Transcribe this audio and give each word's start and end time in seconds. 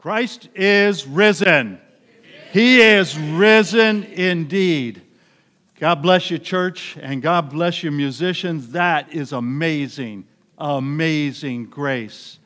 Christ 0.00 0.48
is 0.54 1.06
risen. 1.06 1.78
He 2.54 2.80
is 2.80 3.18
risen 3.18 4.04
indeed. 4.04 5.02
God 5.78 5.96
bless 5.96 6.30
you, 6.30 6.38
church, 6.38 6.96
and 7.02 7.20
God 7.20 7.50
bless 7.50 7.82
you, 7.82 7.90
musicians. 7.90 8.70
That 8.70 9.12
is 9.12 9.34
amazing, 9.34 10.26
amazing 10.56 11.66
grace. 11.66 12.38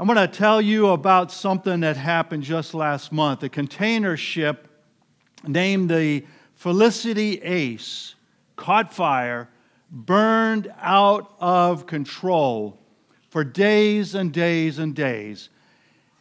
I'm 0.00 0.08
going 0.08 0.18
to 0.18 0.26
tell 0.26 0.60
you 0.60 0.88
about 0.88 1.30
something 1.30 1.78
that 1.78 1.96
happened 1.96 2.42
just 2.42 2.74
last 2.74 3.12
month. 3.12 3.44
A 3.44 3.48
container 3.48 4.16
ship 4.16 4.66
named 5.46 5.90
the 5.90 6.24
Felicity 6.56 7.40
Ace 7.40 8.16
caught 8.56 8.92
fire, 8.92 9.48
burned 9.92 10.74
out 10.80 11.36
of 11.38 11.86
control 11.86 12.80
for 13.30 13.44
days 13.44 14.16
and 14.16 14.32
days 14.32 14.80
and 14.80 14.92
days. 14.92 15.50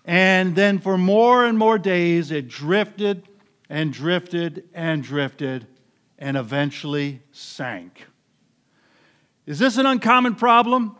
And 0.07 0.55
then 0.55 0.79
for 0.79 0.97
more 0.97 1.45
and 1.45 1.57
more 1.57 1.77
days, 1.77 2.31
it 2.31 2.47
drifted 2.47 3.27
and 3.69 3.91
drifted 3.91 4.63
and 4.73 5.03
drifted 5.03 5.67
and 6.17 6.37
eventually 6.37 7.21
sank. 7.33 8.07
Is 9.45 9.59
this 9.59 9.77
an 9.77 9.85
uncommon 9.85 10.35
problem? 10.35 10.95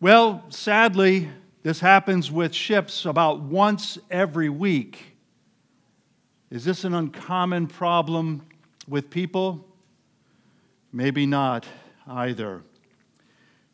Well, 0.00 0.44
sadly, 0.48 1.28
this 1.62 1.78
happens 1.78 2.32
with 2.32 2.54
ships 2.54 3.04
about 3.04 3.42
once 3.42 3.98
every 4.10 4.48
week. 4.48 5.16
Is 6.50 6.64
this 6.64 6.84
an 6.84 6.94
uncommon 6.94 7.66
problem 7.66 8.46
with 8.88 9.10
people? 9.10 9.66
Maybe 10.90 11.26
not 11.26 11.66
either. 12.08 12.62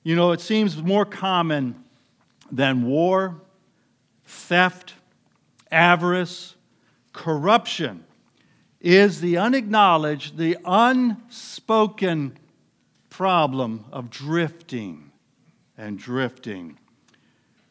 You 0.02 0.16
know, 0.16 0.32
it 0.32 0.40
seems 0.40 0.82
more 0.82 1.04
common 1.04 1.84
than 2.50 2.82
war, 2.82 3.40
theft, 4.32 4.94
avarice, 5.70 6.54
corruption 7.12 8.04
is 8.80 9.20
the 9.20 9.36
unacknowledged, 9.38 10.36
the 10.36 10.56
unspoken 10.64 12.36
problem 13.10 13.84
of 13.92 14.10
drifting 14.10 15.12
and 15.76 15.98
drifting. 15.98 16.78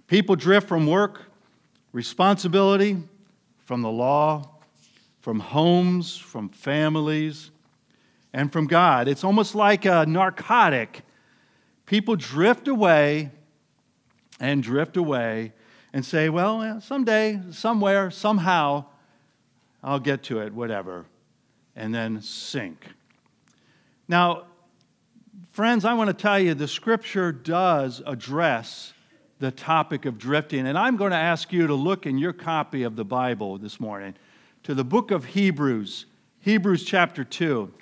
People 0.07 0.35
drift 0.35 0.67
from 0.67 0.87
work, 0.87 1.23
responsibility, 1.91 2.97
from 3.65 3.81
the 3.81 3.89
law, 3.89 4.47
from 5.19 5.39
homes, 5.39 6.15
from 6.17 6.49
families, 6.49 7.51
and 8.33 8.51
from 8.51 8.67
God. 8.67 9.07
It's 9.07 9.23
almost 9.23 9.55
like 9.55 9.85
a 9.85 10.05
narcotic. 10.05 11.01
People 11.85 12.15
drift 12.15 12.67
away 12.67 13.31
and 14.39 14.63
drift 14.63 14.95
away 14.95 15.53
and 15.93 16.05
say, 16.05 16.29
well, 16.29 16.79
someday, 16.81 17.39
somewhere, 17.51 18.11
somehow, 18.11 18.85
I'll 19.83 19.99
get 19.99 20.23
to 20.23 20.39
it, 20.39 20.53
whatever, 20.53 21.05
and 21.75 21.93
then 21.93 22.21
sink. 22.21 22.85
Now, 24.07 24.43
friends, 25.51 25.85
I 25.85 25.93
want 25.93 26.09
to 26.09 26.13
tell 26.13 26.39
you 26.39 26.53
the 26.53 26.67
scripture 26.67 27.31
does 27.31 28.01
address 28.05 28.93
the 29.39 29.51
topic 29.51 30.05
of 30.05 30.17
drifting, 30.17 30.67
and 30.67 30.77
I'm 30.77 30.97
going 30.97 31.11
to 31.11 31.17
ask 31.17 31.51
you 31.51 31.67
to 31.67 31.73
look 31.73 32.05
in 32.05 32.17
your 32.17 32.33
copy 32.33 32.83
of 32.83 32.95
the 32.95 33.05
Bible 33.05 33.57
this 33.57 33.79
morning 33.79 34.13
to 34.63 34.75
the 34.75 34.83
book 34.83 35.11
of 35.11 35.25
Hebrews, 35.25 36.05
Hebrews 36.41 36.85
chapter 36.85 37.23
2. 37.23 37.73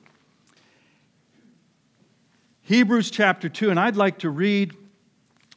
Hebrews 2.61 3.11
chapter 3.11 3.49
2, 3.49 3.71
and 3.71 3.79
I'd 3.79 3.97
like 3.97 4.19
to 4.19 4.29
read 4.29 4.75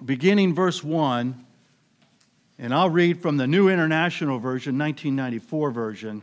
beginning 0.04 0.54
verse 0.54 0.82
1 0.82 1.46
and 2.62 2.72
I'll 2.72 2.90
read 2.90 3.20
from 3.20 3.38
the 3.38 3.48
New 3.48 3.68
International 3.68 4.38
Version, 4.38 4.78
1994 4.78 5.72
version, 5.72 6.22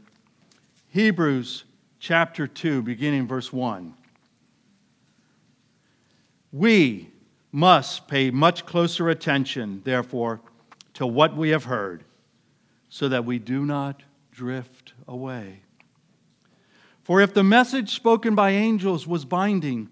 Hebrews 0.87 1.65
chapter 1.99 2.47
2, 2.47 2.81
beginning 2.81 3.27
verse 3.27 3.51
1. 3.51 3.93
We 6.53 7.09
must 7.51 8.07
pay 8.07 8.31
much 8.31 8.65
closer 8.65 9.09
attention, 9.09 9.81
therefore, 9.83 10.39
to 10.93 11.05
what 11.05 11.35
we 11.35 11.49
have 11.49 11.65
heard, 11.65 12.05
so 12.87 13.09
that 13.09 13.25
we 13.25 13.37
do 13.37 13.65
not 13.65 14.03
drift 14.31 14.93
away. 15.09 15.59
For 17.03 17.19
if 17.19 17.33
the 17.33 17.43
message 17.43 17.93
spoken 17.93 18.33
by 18.33 18.51
angels 18.51 19.05
was 19.05 19.25
binding, 19.25 19.89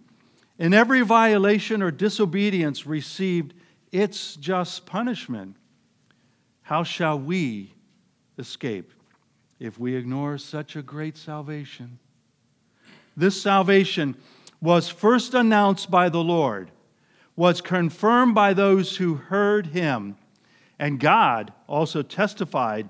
and 0.58 0.74
every 0.74 1.02
violation 1.02 1.84
or 1.84 1.92
disobedience 1.92 2.88
received 2.88 3.54
its 3.92 4.38
just 4.38 4.86
punishment, 4.86 5.58
how 6.68 6.84
shall 6.84 7.18
we 7.18 7.74
escape 8.38 8.92
if 9.58 9.80
we 9.80 9.96
ignore 9.96 10.38
such 10.38 10.76
a 10.76 10.82
great 10.82 11.16
salvation? 11.16 11.98
This 13.16 13.42
salvation 13.42 14.18
was 14.60 14.90
first 14.90 15.34
announced 15.34 15.90
by 15.90 16.10
the 16.10 16.22
Lord, 16.22 16.70
was 17.38 17.62
confirmed 17.62 18.36
by 18.36 18.54
those 18.54 18.98
who 18.98 19.14
heard 19.16 19.68
him, 19.68 20.18
and 20.78 21.00
God 21.00 21.54
also 21.68 22.02
testified 22.02 22.90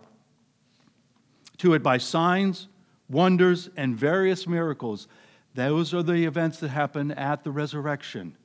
to 1.59 1.75
it 1.75 1.83
by 1.83 1.99
signs, 1.99 2.69
wonders, 3.07 3.69
and 3.77 3.95
various 3.95 4.47
miracles. 4.47 5.07
Those 5.53 5.93
are 5.93 6.01
the 6.01 6.25
events 6.25 6.59
that 6.61 6.69
happen 6.69 7.11
at 7.11 7.43
the 7.43 7.51
resurrection. 7.51 8.35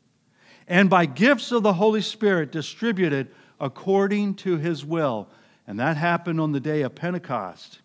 And 0.69 0.91
by 0.91 1.07
gifts 1.07 1.53
of 1.53 1.63
the 1.63 1.73
Holy 1.73 2.03
Spirit 2.03 2.53
distributed 2.53 3.31
according 3.63 4.35
to 4.35 4.59
his 4.59 4.85
will. 4.85 5.29
And 5.67 5.79
that 5.79 5.97
happened 5.97 6.41
on 6.41 6.51
the 6.53 6.61
day 6.61 6.83
of 6.83 6.95
Pentecost. 6.97 7.79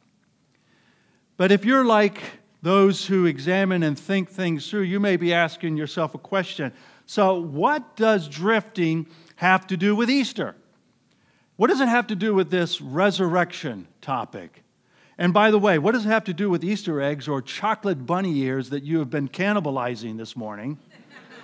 But 1.37 1.51
if 1.51 1.63
you're 1.63 1.85
like 1.85 2.19
those 2.63 3.05
who 3.05 3.27
examine 3.27 3.83
and 3.83 3.97
think 3.97 4.27
things 4.27 4.69
through, 4.69 4.81
you 4.81 4.99
may 4.99 5.15
be 5.15 5.31
asking 5.31 5.77
yourself 5.77 6.15
a 6.15 6.17
question. 6.17 6.73
So, 7.05 7.39
what 7.39 7.95
does 7.95 8.27
drifting 8.27 9.05
have 9.35 9.67
to 9.67 9.77
do 9.77 9.95
with 9.95 10.09
Easter? 10.09 10.55
What 11.55 11.67
does 11.69 11.79
it 11.79 11.87
have 11.87 12.07
to 12.07 12.15
do 12.15 12.33
with 12.33 12.49
this 12.49 12.81
resurrection 12.81 13.87
topic? 14.01 14.63
And 15.19 15.33
by 15.33 15.51
the 15.51 15.59
way, 15.59 15.77
what 15.77 15.93
does 15.93 16.05
it 16.05 16.09
have 16.09 16.25
to 16.25 16.33
do 16.33 16.49
with 16.49 16.63
Easter 16.63 17.01
eggs 17.01 17.27
or 17.27 17.41
chocolate 17.41 18.05
bunny 18.05 18.39
ears 18.39 18.71
that 18.71 18.83
you 18.83 18.99
have 18.99 19.09
been 19.09 19.29
cannibalizing 19.29 20.17
this 20.17 20.35
morning? 20.35 20.79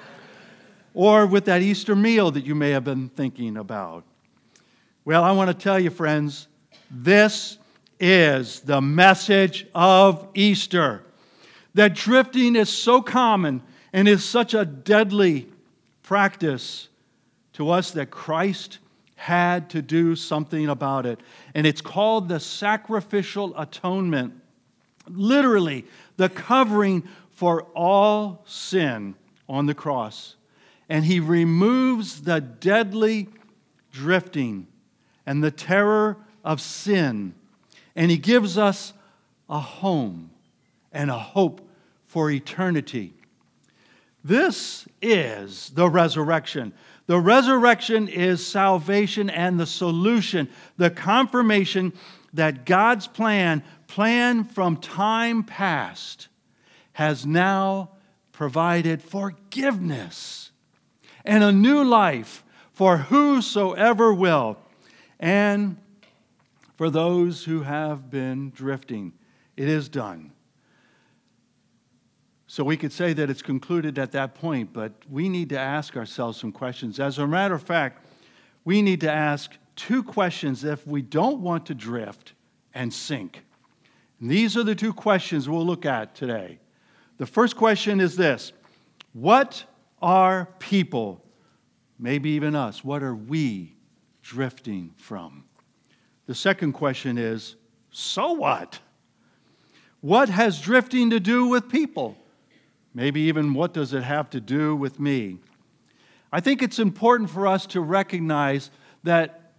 or 0.94 1.26
with 1.26 1.46
that 1.46 1.62
Easter 1.62 1.96
meal 1.96 2.32
that 2.32 2.46
you 2.46 2.56
may 2.56 2.72
have 2.72 2.84
been 2.84 3.10
thinking 3.10 3.58
about? 3.58 4.04
Well, 5.06 5.26
I 5.26 5.34
want 5.34 5.50
to 5.50 5.54
tell 5.54 5.78
you, 5.78 5.90
friends, 5.90 6.48
this 6.90 7.58
is 8.00 8.62
the 8.62 8.80
message 8.80 9.68
of 9.76 10.30
Easter. 10.34 11.04
That 11.74 11.94
drifting 11.94 12.56
is 12.56 12.70
so 12.70 13.02
common 13.02 13.64
and 13.92 14.08
is 14.08 14.24
such 14.24 14.54
a 14.54 14.64
deadly 14.64 15.50
practice 16.04 16.88
to 17.54 17.70
us 17.70 17.92
that 17.92 18.12
Christ 18.12 18.80
had 19.16 19.70
to 19.72 19.82
do 19.82 20.16
something 20.16 20.70
about 20.70 21.06
it. 21.06 21.20
And 21.54 21.68
it's 21.68 21.82
called 21.82 22.30
the 22.30 22.40
sacrificial 22.40 23.54
atonement. 23.60 24.34
Literally, 25.10 25.84
the 26.16 26.30
covering 26.30 27.04
for 27.32 27.64
all 27.76 28.46
sin 28.48 29.16
on 29.50 29.66
the 29.66 29.76
cross. 29.76 30.38
And 30.88 31.04
he 31.04 31.20
removes 31.20 32.22
the 32.22 32.40
deadly 32.40 33.28
drifting 33.92 34.68
and 35.26 35.44
the 35.44 35.52
terror 35.52 36.18
of 36.44 36.62
sin. 36.62 37.34
And 37.96 38.10
He 38.10 38.18
gives 38.18 38.58
us 38.58 38.94
a 39.50 39.60
home 39.60 40.32
and 40.92 41.10
a 41.10 41.20
hope 41.20 41.68
for 42.06 42.30
eternity. 42.30 43.14
This 44.24 44.88
is 45.02 45.70
the 45.72 45.90
resurrection. 45.90 46.74
The 47.08 47.20
resurrection 47.20 48.08
is 48.08 48.46
salvation 48.46 49.30
and 49.30 49.60
the 49.60 49.66
solution, 49.66 50.48
the 50.78 50.90
confirmation 50.90 51.94
that 52.34 52.66
God's 52.66 53.08
plan, 53.08 53.64
plan 53.88 54.46
from 54.46 54.78
time 54.78 55.44
past, 55.44 56.30
has 56.94 57.26
now 57.26 57.90
provided 58.32 59.02
forgiveness 59.02 60.52
and 61.26 61.44
a 61.44 61.52
new 61.52 61.84
life 61.84 62.44
for 62.72 62.98
whosoever 62.98 64.14
will 64.14 64.58
and 65.24 65.78
for 66.76 66.90
those 66.90 67.46
who 67.46 67.62
have 67.62 68.12
been 68.12 68.52
drifting. 68.52 69.14
It 69.56 69.70
is 69.70 69.88
done. 69.88 70.34
So 72.46 72.62
we 72.66 72.76
could 72.76 72.92
say 72.92 73.14
that 73.14 73.30
it's 73.30 73.42
concluded 73.42 73.98
at 73.98 74.12
that 74.12 74.36
point, 74.36 74.74
but 74.74 74.92
we 75.10 75.30
need 75.30 75.48
to 75.50 75.58
ask 75.58 75.96
ourselves 75.96 76.38
some 76.38 76.52
questions. 76.52 77.00
As 77.00 77.20
a 77.20 77.26
matter 77.26 77.56
of 77.56 77.64
fact, 77.64 78.06
we 78.66 78.82
need 78.82 79.00
to 79.00 79.10
ask 79.10 79.54
two 79.78 80.04
questions 80.04 80.66
if 80.66 80.86
we 80.86 81.02
don't 81.02 81.40
want 81.40 81.68
to 81.68 81.74
drift 81.74 82.34
and 82.74 82.94
sink. 82.94 83.46
And 84.20 84.30
these 84.30 84.58
are 84.58 84.64
the 84.64 84.76
two 84.76 84.92
questions 84.92 85.48
we'll 85.48 85.66
look 85.66 85.86
at 85.86 86.16
today. 86.16 86.60
The 87.18 87.26
first 87.26 87.56
question 87.56 88.02
is 88.02 88.18
this 88.18 88.52
What 89.14 89.64
are 90.02 90.50
people, 90.60 91.24
maybe 91.98 92.32
even 92.32 92.56
us, 92.56 92.84
what 92.84 93.02
are 93.02 93.16
we 93.16 93.73
drifting 94.24 94.92
from. 94.98 95.44
The 96.26 96.34
second 96.34 96.74
question 96.74 97.18
is 97.20 97.56
so 97.92 98.32
what? 98.32 98.80
What 100.02 100.30
has 100.30 100.60
drifting 100.60 101.12
to 101.12 101.20
do 101.20 101.48
with 101.48 101.70
people? 101.70 102.18
Maybe 102.96 103.22
even 103.22 103.54
what 103.54 103.74
does 103.74 103.94
it 103.94 104.04
have 104.04 104.30
to 104.32 104.42
do 104.42 104.76
with 104.76 105.00
me? 105.00 105.38
I 106.32 106.40
think 106.40 106.64
it's 106.64 106.80
important 106.80 107.30
for 107.30 107.46
us 107.46 107.68
to 107.68 107.82
recognize 107.82 108.72
that 109.04 109.52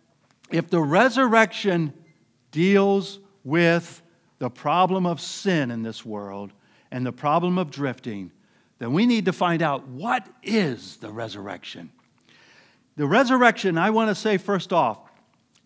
if 0.51 0.69
the 0.69 0.81
resurrection 0.81 1.93
deals 2.51 3.21
with 3.45 4.03
the 4.39 4.51
problem 4.51 5.07
of 5.07 5.21
sin 5.21 5.71
in 5.71 5.83
this 5.83 6.05
world 6.05 6.53
and 6.91 7.07
the 7.07 7.13
problem 7.13 7.59
of 7.59 7.71
drifting, 7.71 8.33
then 8.79 8.93
we 8.93 9.07
need 9.07 9.25
to 9.27 9.33
find 9.33 9.63
out 9.63 9.87
what 9.89 10.27
is 10.43 10.97
the 10.97 11.11
resurrection. 11.11 11.91
The 12.97 13.07
resurrection, 13.07 13.77
I 13.77 13.91
want 13.91 14.11
to 14.11 14.15
say 14.15 14.39
first 14.39 14.73
off, 14.73 14.99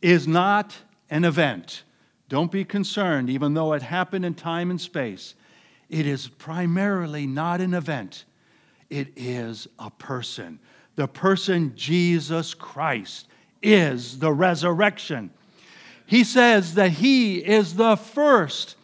is 0.01 0.27
not 0.27 0.75
an 1.11 1.25
event. 1.25 1.83
Don't 2.29 2.51
be 2.51 2.65
concerned, 2.65 3.31
even 3.31 3.55
though 3.55 3.73
it 3.73 3.83
happened 3.83 4.25
in 4.25 4.35
time 4.35 4.71
and 4.71 4.81
space. 4.81 5.35
It 5.89 6.07
is 6.07 6.29
primarily 6.29 7.27
not 7.27 7.61
an 7.61 7.75
event, 7.75 8.25
it 8.91 9.09
is 9.17 9.69
a 9.79 9.91
person. 9.91 10.59
The 10.97 11.09
person, 11.09 11.75
Jesus 11.77 12.55
Christ, 12.55 13.29
is 13.63 14.19
the 14.19 14.33
resurrection. 14.33 15.31
He 16.07 16.25
says 16.25 16.75
that 16.75 16.93
He 16.93 17.37
is 17.37 17.77
the 17.77 17.97
first, 17.97 18.77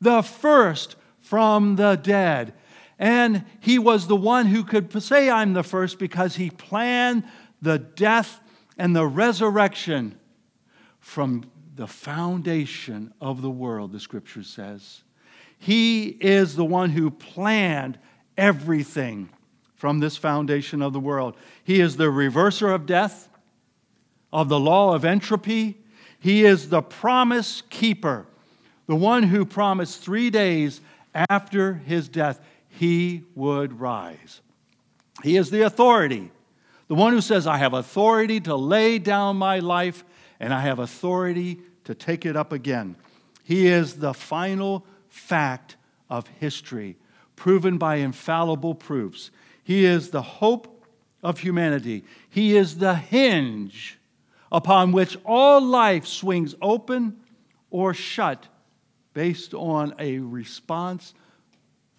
the 0.00 0.22
first 0.22 0.96
from 1.20 1.76
the 1.76 1.96
dead. 1.96 2.52
And 2.98 3.44
He 3.60 3.78
was 3.78 4.06
the 4.06 4.16
one 4.16 4.46
who 4.46 4.62
could 4.62 5.02
say, 5.02 5.28
I'm 5.28 5.54
the 5.54 5.62
first, 5.62 5.98
because 5.98 6.36
He 6.36 6.50
planned 6.50 7.24
the 7.64 7.78
death 7.78 8.40
and 8.78 8.94
the 8.94 9.06
resurrection 9.06 10.18
from 11.00 11.44
the 11.76 11.86
foundation 11.86 13.12
of 13.20 13.42
the 13.42 13.50
world, 13.50 13.92
the 13.92 14.00
scripture 14.00 14.42
says. 14.42 15.02
He 15.58 16.08
is 16.08 16.56
the 16.56 16.64
one 16.64 16.90
who 16.90 17.10
planned 17.10 17.98
everything 18.36 19.30
from 19.74 19.98
this 19.98 20.16
foundation 20.16 20.82
of 20.82 20.92
the 20.92 21.00
world. 21.00 21.36
He 21.64 21.80
is 21.80 21.96
the 21.96 22.10
reverser 22.10 22.74
of 22.74 22.86
death, 22.86 23.28
of 24.32 24.48
the 24.48 24.60
law 24.60 24.94
of 24.94 25.04
entropy. 25.04 25.78
He 26.18 26.44
is 26.44 26.68
the 26.68 26.82
promise 26.82 27.62
keeper, 27.70 28.26
the 28.86 28.96
one 28.96 29.24
who 29.24 29.44
promised 29.44 30.02
three 30.02 30.30
days 30.30 30.80
after 31.30 31.74
his 31.74 32.08
death 32.08 32.40
he 32.68 33.24
would 33.34 33.80
rise. 33.80 34.40
He 35.22 35.36
is 35.36 35.50
the 35.50 35.62
authority 35.62 36.30
the 36.88 36.94
one 36.94 37.12
who 37.12 37.20
says, 37.20 37.46
I 37.46 37.56
have 37.58 37.72
authority 37.72 38.40
to 38.40 38.54
lay 38.56 38.98
down 38.98 39.36
my 39.36 39.58
life 39.58 40.04
and 40.40 40.52
I 40.52 40.60
have 40.60 40.78
authority 40.78 41.60
to 41.84 41.94
take 41.94 42.26
it 42.26 42.36
up 42.36 42.52
again. 42.52 42.96
He 43.42 43.66
is 43.66 43.96
the 43.96 44.14
final 44.14 44.86
fact 45.08 45.76
of 46.10 46.26
history, 46.26 46.96
proven 47.36 47.78
by 47.78 47.96
infallible 47.96 48.74
proofs. 48.74 49.30
He 49.62 49.84
is 49.84 50.10
the 50.10 50.22
hope 50.22 50.86
of 51.22 51.38
humanity. 51.38 52.04
He 52.28 52.56
is 52.56 52.78
the 52.78 52.94
hinge 52.94 53.98
upon 54.52 54.92
which 54.92 55.16
all 55.24 55.60
life 55.60 56.06
swings 56.06 56.54
open 56.60 57.16
or 57.70 57.94
shut 57.94 58.46
based 59.14 59.54
on 59.54 59.94
a 59.98 60.18
response 60.18 61.14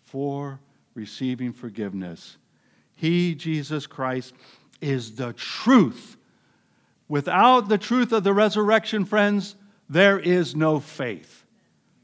for 0.03 0.59
receiving 0.93 1.51
forgiveness. 1.51 2.37
He, 2.95 3.35
Jesus 3.35 3.87
Christ, 3.87 4.33
is 4.85 5.15
the 5.15 5.33
truth. 5.33 6.15
Without 7.07 7.67
the 7.69 7.77
truth 7.77 8.11
of 8.11 8.23
the 8.23 8.33
resurrection, 8.33 9.03
friends, 9.03 9.55
there 9.89 10.19
is 10.19 10.55
no 10.55 10.79
faith. 10.79 11.43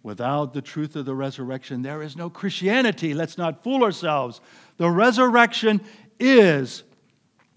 Without 0.04 0.54
the 0.54 0.62
truth 0.62 0.96
of 0.96 1.06
the 1.06 1.14
resurrection, 1.14 1.84
there 1.84 2.02
is 2.02 2.18
no 2.18 2.30
Christianity. 2.30 3.14
Let's 3.14 3.38
not 3.38 3.64
fool 3.64 3.84
ourselves. 3.84 4.42
The 4.78 4.90
resurrection 4.90 5.82
is 6.20 6.84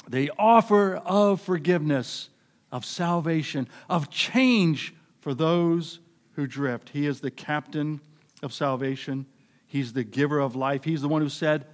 the 0.09 0.31
offer 0.39 0.97
of 0.97 1.41
forgiveness, 1.41 2.29
of 2.71 2.85
salvation, 2.85 3.67
of 3.89 4.11
change 4.11 4.95
for 5.21 5.33
those 5.33 6.01
who 6.33 6.47
drift. 6.47 6.91
He 6.91 7.07
is 7.07 7.21
the 7.21 7.31
captain 7.31 8.01
of 8.43 8.53
salvation, 8.53 9.25
He's 9.67 9.93
the 9.93 10.05
giver 10.05 10.39
of 10.39 10.55
life. 10.55 10.85
He's 10.85 11.03
the 11.03 11.09
one 11.09 11.21
who 11.21 11.29
said, 11.29 11.67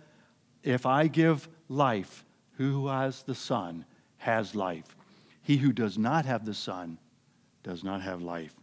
If 0.63 0.87
I 0.87 1.07
give 1.07 1.47
life, 1.69 2.25
who 2.69 2.89
has 2.89 3.23
the 3.23 3.35
Son 3.35 3.85
has 4.19 4.55
life. 4.55 4.95
He 5.43 5.57
who 5.57 5.73
does 5.73 5.97
not 5.97 6.27
have 6.27 6.45
the 6.45 6.53
Son 6.53 6.99
does 7.63 7.83
not 7.83 8.03
have 8.03 8.21
life. 8.21 8.55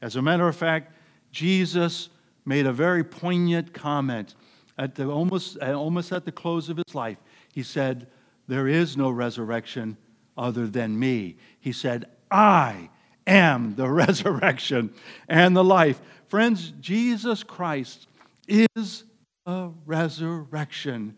As 0.00 0.16
a 0.16 0.22
matter 0.22 0.48
of 0.48 0.56
fact, 0.56 0.96
Jesus 1.30 2.08
made 2.46 2.66
a 2.66 2.72
very 2.72 3.04
poignant 3.04 3.74
comment 3.74 4.34
at 4.78 4.94
the, 4.94 5.06
almost, 5.10 5.58
almost 5.58 6.10
at 6.10 6.24
the 6.24 6.32
close 6.32 6.70
of 6.70 6.78
his 6.78 6.94
life. 6.94 7.18
He 7.52 7.62
said, 7.62 8.06
There 8.48 8.66
is 8.66 8.96
no 8.96 9.10
resurrection 9.10 9.98
other 10.38 10.66
than 10.66 10.98
me. 10.98 11.36
He 11.60 11.72
said, 11.72 12.06
I 12.30 12.88
am 13.26 13.74
the 13.74 13.90
resurrection 13.90 14.94
and 15.28 15.54
the 15.54 15.64
life. 15.64 16.00
Friends, 16.28 16.72
Jesus 16.80 17.42
Christ 17.42 18.08
is 18.48 19.04
a 19.44 19.68
resurrection. 19.84 21.14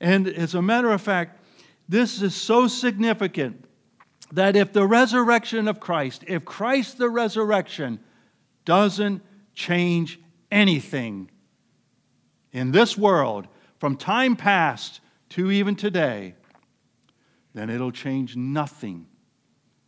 And 0.00 0.28
as 0.28 0.54
a 0.54 0.62
matter 0.62 0.92
of 0.92 1.02
fact, 1.02 1.40
this 1.88 2.22
is 2.22 2.34
so 2.34 2.66
significant 2.66 3.64
that 4.32 4.56
if 4.56 4.72
the 4.72 4.86
resurrection 4.86 5.68
of 5.68 5.80
Christ, 5.80 6.24
if 6.26 6.44
Christ 6.44 6.98
the 6.98 7.10
resurrection 7.10 8.00
doesn't 8.64 9.22
change 9.54 10.18
anything 10.50 11.30
in 12.52 12.72
this 12.72 12.96
world 12.96 13.46
from 13.78 13.96
time 13.96 14.36
past 14.36 15.00
to 15.30 15.50
even 15.50 15.76
today, 15.76 16.34
then 17.52 17.70
it'll 17.70 17.92
change 17.92 18.36
nothing 18.36 19.06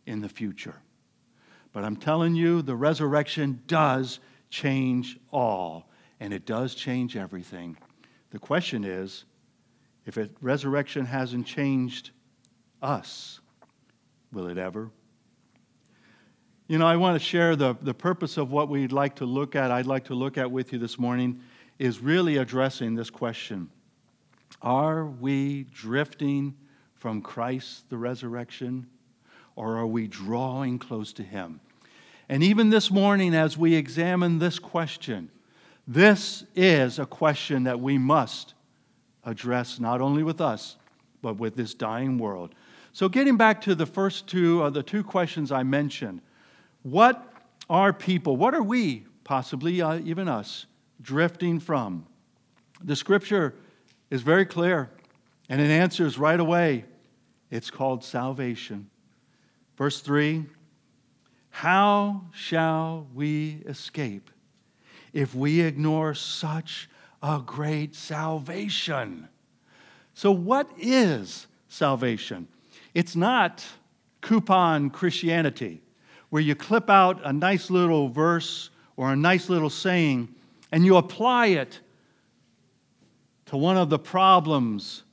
in 0.05 0.21
the 0.21 0.29
future. 0.29 0.75
But 1.73 1.83
I'm 1.83 1.97
telling 1.97 2.35
you, 2.35 2.61
the 2.61 2.75
resurrection 2.75 3.61
does 3.67 4.19
change 4.49 5.19
all, 5.31 5.89
and 6.19 6.33
it 6.33 6.45
does 6.45 6.73
change 6.73 7.17
everything. 7.17 7.77
The 8.31 8.39
question 8.39 8.83
is, 8.83 9.25
if 10.07 10.17
it, 10.17 10.31
resurrection 10.41 11.05
hasn't 11.05 11.45
changed 11.45 12.11
us, 12.81 13.41
will 14.31 14.47
it 14.47 14.57
ever? 14.57 14.89
You 16.67 16.77
know, 16.77 16.87
I 16.87 16.95
want 16.95 17.19
to 17.19 17.23
share 17.23 17.57
the, 17.57 17.75
the 17.81 17.93
purpose 17.93 18.37
of 18.37 18.49
what 18.49 18.69
we'd 18.69 18.93
like 18.93 19.15
to 19.15 19.25
look 19.25 19.55
at, 19.55 19.69
I'd 19.69 19.85
like 19.85 20.05
to 20.05 20.15
look 20.15 20.37
at 20.37 20.49
with 20.49 20.71
you 20.71 20.79
this 20.79 20.97
morning, 20.97 21.41
is 21.77 21.99
really 21.99 22.37
addressing 22.37 22.95
this 22.95 23.09
question 23.09 23.69
Are 24.61 25.05
we 25.05 25.65
drifting 25.65 26.55
from 26.95 27.21
Christ, 27.21 27.89
the 27.89 27.97
resurrection, 27.97 28.87
or 29.57 29.77
are 29.77 29.87
we 29.87 30.07
drawing 30.07 30.79
close 30.79 31.11
to 31.13 31.23
Him? 31.23 31.59
And 32.29 32.43
even 32.43 32.69
this 32.69 32.89
morning, 32.89 33.35
as 33.35 33.57
we 33.57 33.75
examine 33.75 34.39
this 34.39 34.57
question, 34.57 35.29
this 35.85 36.45
is 36.55 36.97
a 36.97 37.05
question 37.05 37.63
that 37.63 37.79
we 37.79 37.97
must 37.97 38.53
address 39.27 39.79
not 39.79 40.01
only 40.01 40.23
with 40.23 40.41
us, 40.41 40.77
but 41.21 41.37
with 41.37 41.55
this 41.55 41.73
dying 41.75 42.17
world. 42.17 42.55
So, 42.93 43.07
getting 43.07 43.37
back 43.37 43.61
to 43.61 43.75
the 43.75 43.85
first 43.85 44.25
two, 44.25 44.63
uh, 44.63 44.71
the 44.71 44.81
two 44.81 45.03
questions 45.03 45.51
I 45.51 45.61
mentioned 45.61 46.21
what 46.81 47.33
are 47.69 47.91
people, 47.91 48.37
what 48.37 48.55
are 48.55 48.63
we, 48.63 49.05
possibly 49.23 49.81
uh, 49.81 49.99
even 49.99 50.27
us, 50.27 50.65
drifting 51.01 51.59
from? 51.59 52.07
The 52.83 52.95
scripture 52.95 53.53
is 54.09 54.21
very 54.21 54.45
clear, 54.45 54.89
and 55.49 55.59
it 55.59 55.69
answers 55.69 56.17
right 56.17 56.39
away. 56.39 56.85
It's 57.51 57.69
called 57.69 58.03
salvation. 58.03 58.89
Verse 59.77 59.99
3 59.99 60.45
How 61.49 62.21
shall 62.31 63.07
we 63.13 63.63
escape 63.65 64.31
if 65.11 65.35
we 65.35 65.61
ignore 65.61 66.13
such 66.13 66.89
a 67.21 67.41
great 67.45 67.95
salvation. 67.95 69.27
So, 70.13 70.31
what 70.31 70.69
is 70.77 71.47
salvation? 71.67 72.47
It's 72.93 73.15
not 73.15 73.65
coupon 74.21 74.89
Christianity, 74.89 75.81
where 76.29 76.41
you 76.41 76.55
clip 76.55 76.89
out 76.89 77.21
a 77.23 77.31
nice 77.31 77.69
little 77.69 78.09
verse 78.09 78.69
or 78.95 79.11
a 79.11 79.15
nice 79.15 79.49
little 79.49 79.69
saying 79.69 80.33
and 80.71 80.85
you 80.85 80.97
apply 80.97 81.47
it 81.47 81.79
to 83.45 83.57
one 83.57 83.77
of 83.77 83.89
the 83.89 83.99
problems, 83.99 85.03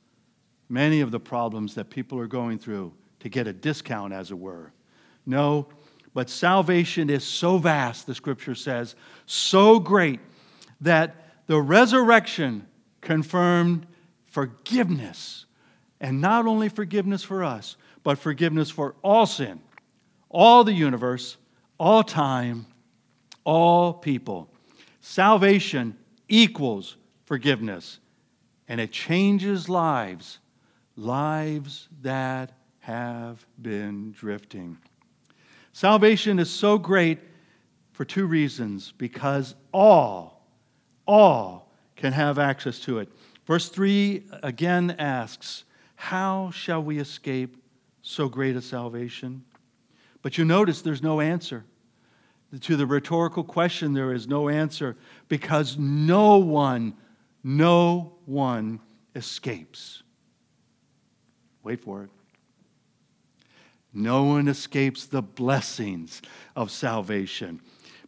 many 0.68 1.00
of 1.00 1.10
the 1.10 1.20
problems 1.20 1.74
that 1.74 1.90
people 1.90 2.18
are 2.18 2.26
going 2.26 2.58
through 2.58 2.92
to 3.20 3.28
get 3.28 3.46
a 3.46 3.52
discount, 3.52 4.12
as 4.12 4.30
it 4.30 4.38
were. 4.38 4.72
No, 5.26 5.68
but 6.12 6.28
salvation 6.28 7.08
is 7.10 7.24
so 7.24 7.58
vast, 7.58 8.06
the 8.06 8.14
scripture 8.14 8.54
says, 8.54 8.96
so 9.26 9.78
great 9.78 10.20
that 10.80 11.23
the 11.46 11.60
resurrection 11.60 12.66
confirmed 13.00 13.86
forgiveness. 14.26 15.46
And 16.00 16.20
not 16.20 16.46
only 16.46 16.68
forgiveness 16.68 17.22
for 17.22 17.44
us, 17.44 17.76
but 18.02 18.18
forgiveness 18.18 18.70
for 18.70 18.94
all 19.02 19.26
sin, 19.26 19.60
all 20.28 20.64
the 20.64 20.72
universe, 20.72 21.36
all 21.78 22.02
time, 22.02 22.66
all 23.44 23.92
people. 23.92 24.50
Salvation 25.00 25.96
equals 26.28 26.96
forgiveness, 27.24 28.00
and 28.68 28.80
it 28.80 28.92
changes 28.92 29.68
lives, 29.68 30.38
lives 30.96 31.88
that 32.02 32.52
have 32.80 33.46
been 33.60 34.12
drifting. 34.12 34.76
Salvation 35.72 36.38
is 36.38 36.50
so 36.50 36.78
great 36.78 37.18
for 37.92 38.04
two 38.04 38.26
reasons 38.26 38.92
because 38.98 39.54
all, 39.72 40.33
all 41.06 41.70
can 41.96 42.12
have 42.12 42.38
access 42.38 42.78
to 42.80 42.98
it. 42.98 43.08
Verse 43.46 43.68
3 43.68 44.24
again 44.42 44.96
asks, 44.98 45.64
How 45.96 46.50
shall 46.50 46.82
we 46.82 46.98
escape 46.98 47.56
so 48.02 48.28
great 48.28 48.56
a 48.56 48.62
salvation? 48.62 49.44
But 50.22 50.38
you 50.38 50.44
notice 50.44 50.82
there's 50.82 51.02
no 51.02 51.20
answer. 51.20 51.64
To 52.60 52.76
the 52.76 52.86
rhetorical 52.86 53.42
question, 53.42 53.92
there 53.92 54.12
is 54.12 54.28
no 54.28 54.48
answer 54.48 54.96
because 55.28 55.76
no 55.76 56.38
one, 56.38 56.94
no 57.42 58.14
one 58.24 58.80
escapes. 59.14 60.02
Wait 61.62 61.80
for 61.80 62.04
it. 62.04 62.10
No 63.92 64.24
one 64.24 64.48
escapes 64.48 65.06
the 65.06 65.22
blessings 65.22 66.22
of 66.56 66.70
salvation 66.70 67.60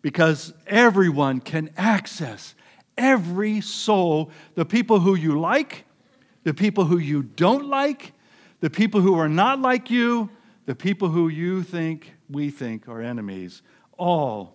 because 0.02 0.52
everyone 0.66 1.40
can 1.40 1.70
access 1.76 2.54
every 2.96 3.60
soul 3.60 4.30
the 4.54 4.64
people 4.64 5.00
who 5.00 5.14
you 5.14 5.38
like, 5.38 5.84
the 6.44 6.54
people 6.54 6.84
who 6.84 6.98
you 6.98 7.22
don't 7.22 7.66
like, 7.66 8.12
the 8.60 8.70
people 8.70 9.00
who 9.00 9.18
are 9.18 9.28
not 9.28 9.60
like 9.60 9.90
you, 9.90 10.30
the 10.66 10.74
people 10.74 11.08
who 11.08 11.28
you 11.28 11.62
think, 11.62 12.12
we 12.28 12.50
think, 12.50 12.88
are 12.88 13.00
enemies. 13.00 13.62
All 13.98 14.54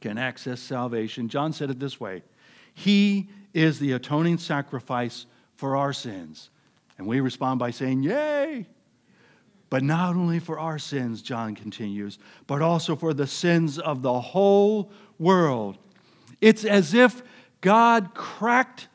can 0.00 0.18
access 0.18 0.60
salvation. 0.60 1.28
John 1.28 1.52
said 1.52 1.70
it 1.70 1.78
this 1.78 2.00
way 2.00 2.22
He 2.74 3.28
is 3.54 3.78
the 3.78 3.92
atoning 3.92 4.38
sacrifice 4.38 5.26
for 5.56 5.76
our 5.76 5.92
sins. 5.92 6.50
And 6.98 7.06
we 7.06 7.20
respond 7.20 7.58
by 7.58 7.70
saying, 7.70 8.02
Yay! 8.02 8.66
But 9.70 9.82
not 9.82 10.16
only 10.16 10.38
for 10.38 10.58
our 10.58 10.78
sins, 10.78 11.20
John 11.20 11.54
continues, 11.54 12.18
but 12.46 12.62
also 12.62 12.96
for 12.96 13.12
the 13.12 13.26
sins 13.26 13.78
of 13.78 14.00
the 14.00 14.20
whole 14.20 14.90
world. 15.18 15.76
It's 16.40 16.64
as 16.64 16.94
if 16.94 17.22
God 17.60 18.14
cracked 18.14 18.88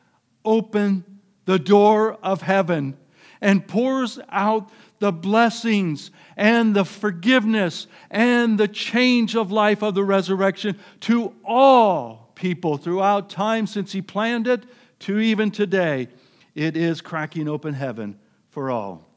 open 0.44 1.04
the 1.44 1.58
door 1.58 2.14
of 2.22 2.42
heaven 2.42 2.96
and 3.40 3.66
pours 3.66 4.18
out 4.30 4.70
the 4.98 5.12
blessings 5.12 6.10
and 6.36 6.74
the 6.74 6.84
forgiveness 6.84 7.86
and 8.10 8.58
the 8.58 8.68
change 8.68 9.36
of 9.36 9.52
life 9.52 9.82
of 9.82 9.94
the 9.94 10.04
resurrection 10.04 10.78
to 11.00 11.34
all 11.44 12.32
people 12.34 12.76
throughout 12.76 13.28
time 13.28 13.66
since 13.66 13.92
He 13.92 14.00
planned 14.00 14.46
it 14.46 14.64
to 15.00 15.18
even 15.18 15.50
today. 15.50 16.08
It 16.54 16.76
is 16.76 17.00
cracking 17.00 17.48
open 17.48 17.74
heaven 17.74 18.18
for 18.48 18.70
all. 18.70 19.08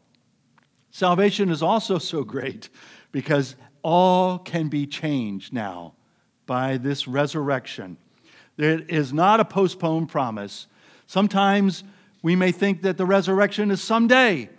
Salvation 0.92 1.50
is 1.50 1.62
also 1.62 1.98
so 1.98 2.24
great 2.24 2.70
because 3.12 3.56
all 3.84 4.40
can 4.40 4.68
be 4.68 4.86
changed 4.86 5.54
now 5.54 5.94
by 6.46 6.78
this 6.78 7.08
resurrection. 7.08 7.98
It 8.58 8.90
is 8.90 9.14
not 9.14 9.40
a 9.40 9.46
postponed 9.46 10.10
promise. 10.10 10.68
Sometimes 11.06 11.84
we 12.22 12.36
may 12.36 12.52
think 12.52 12.82
that 12.82 12.98
the 12.98 13.06
resurrection 13.06 13.72
is 13.72 13.82
someday. 13.82 14.50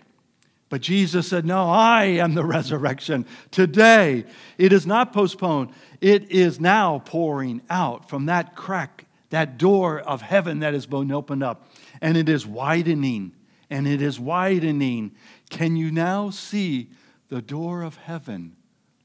But 0.69 0.83
Jesus 0.83 1.28
said, 1.28 1.45
No, 1.45 1.69
I 1.69 2.05
am 2.05 2.35
the 2.35 2.45
resurrection 2.57 3.26
today. 3.50 4.25
It 4.57 4.73
is 4.73 4.87
not 4.87 5.12
postponed, 5.12 5.71
it 6.00 6.31
is 6.31 6.61
now 6.61 7.02
pouring 7.05 7.62
out 7.71 8.09
from 8.09 8.26
that 8.26 8.55
crack, 8.55 9.07
that 9.31 9.59
door 9.59 10.00
of 10.00 10.23
heaven 10.23 10.61
that 10.61 10.75
has 10.75 10.87
been 10.87 11.11
opened 11.11 11.43
up. 11.43 11.71
And 12.00 12.17
it 12.17 12.28
is 12.28 12.47
widening, 12.47 13.33
and 13.71 13.87
it 13.88 14.02
is 14.02 14.21
widening. 14.21 15.12
Can 15.50 15.76
you 15.76 15.90
now 15.90 16.31
see 16.31 16.90
the 17.28 17.43
door 17.43 17.83
of 17.83 17.97
heaven 17.97 18.57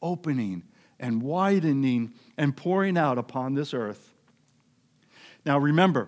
opening 0.02 0.64
and 1.00 1.22
widening 1.22 2.14
and 2.38 2.56
pouring 2.56 2.98
out 2.98 3.18
upon 3.18 3.56
this 3.56 3.74
earth? 3.74 4.12
Now 5.46 5.58
remember, 5.58 6.08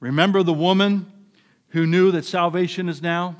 remember 0.00 0.42
the 0.42 0.52
woman 0.52 1.10
who 1.68 1.86
knew 1.86 2.10
that 2.12 2.24
salvation 2.24 2.88
is 2.88 3.00
now? 3.00 3.36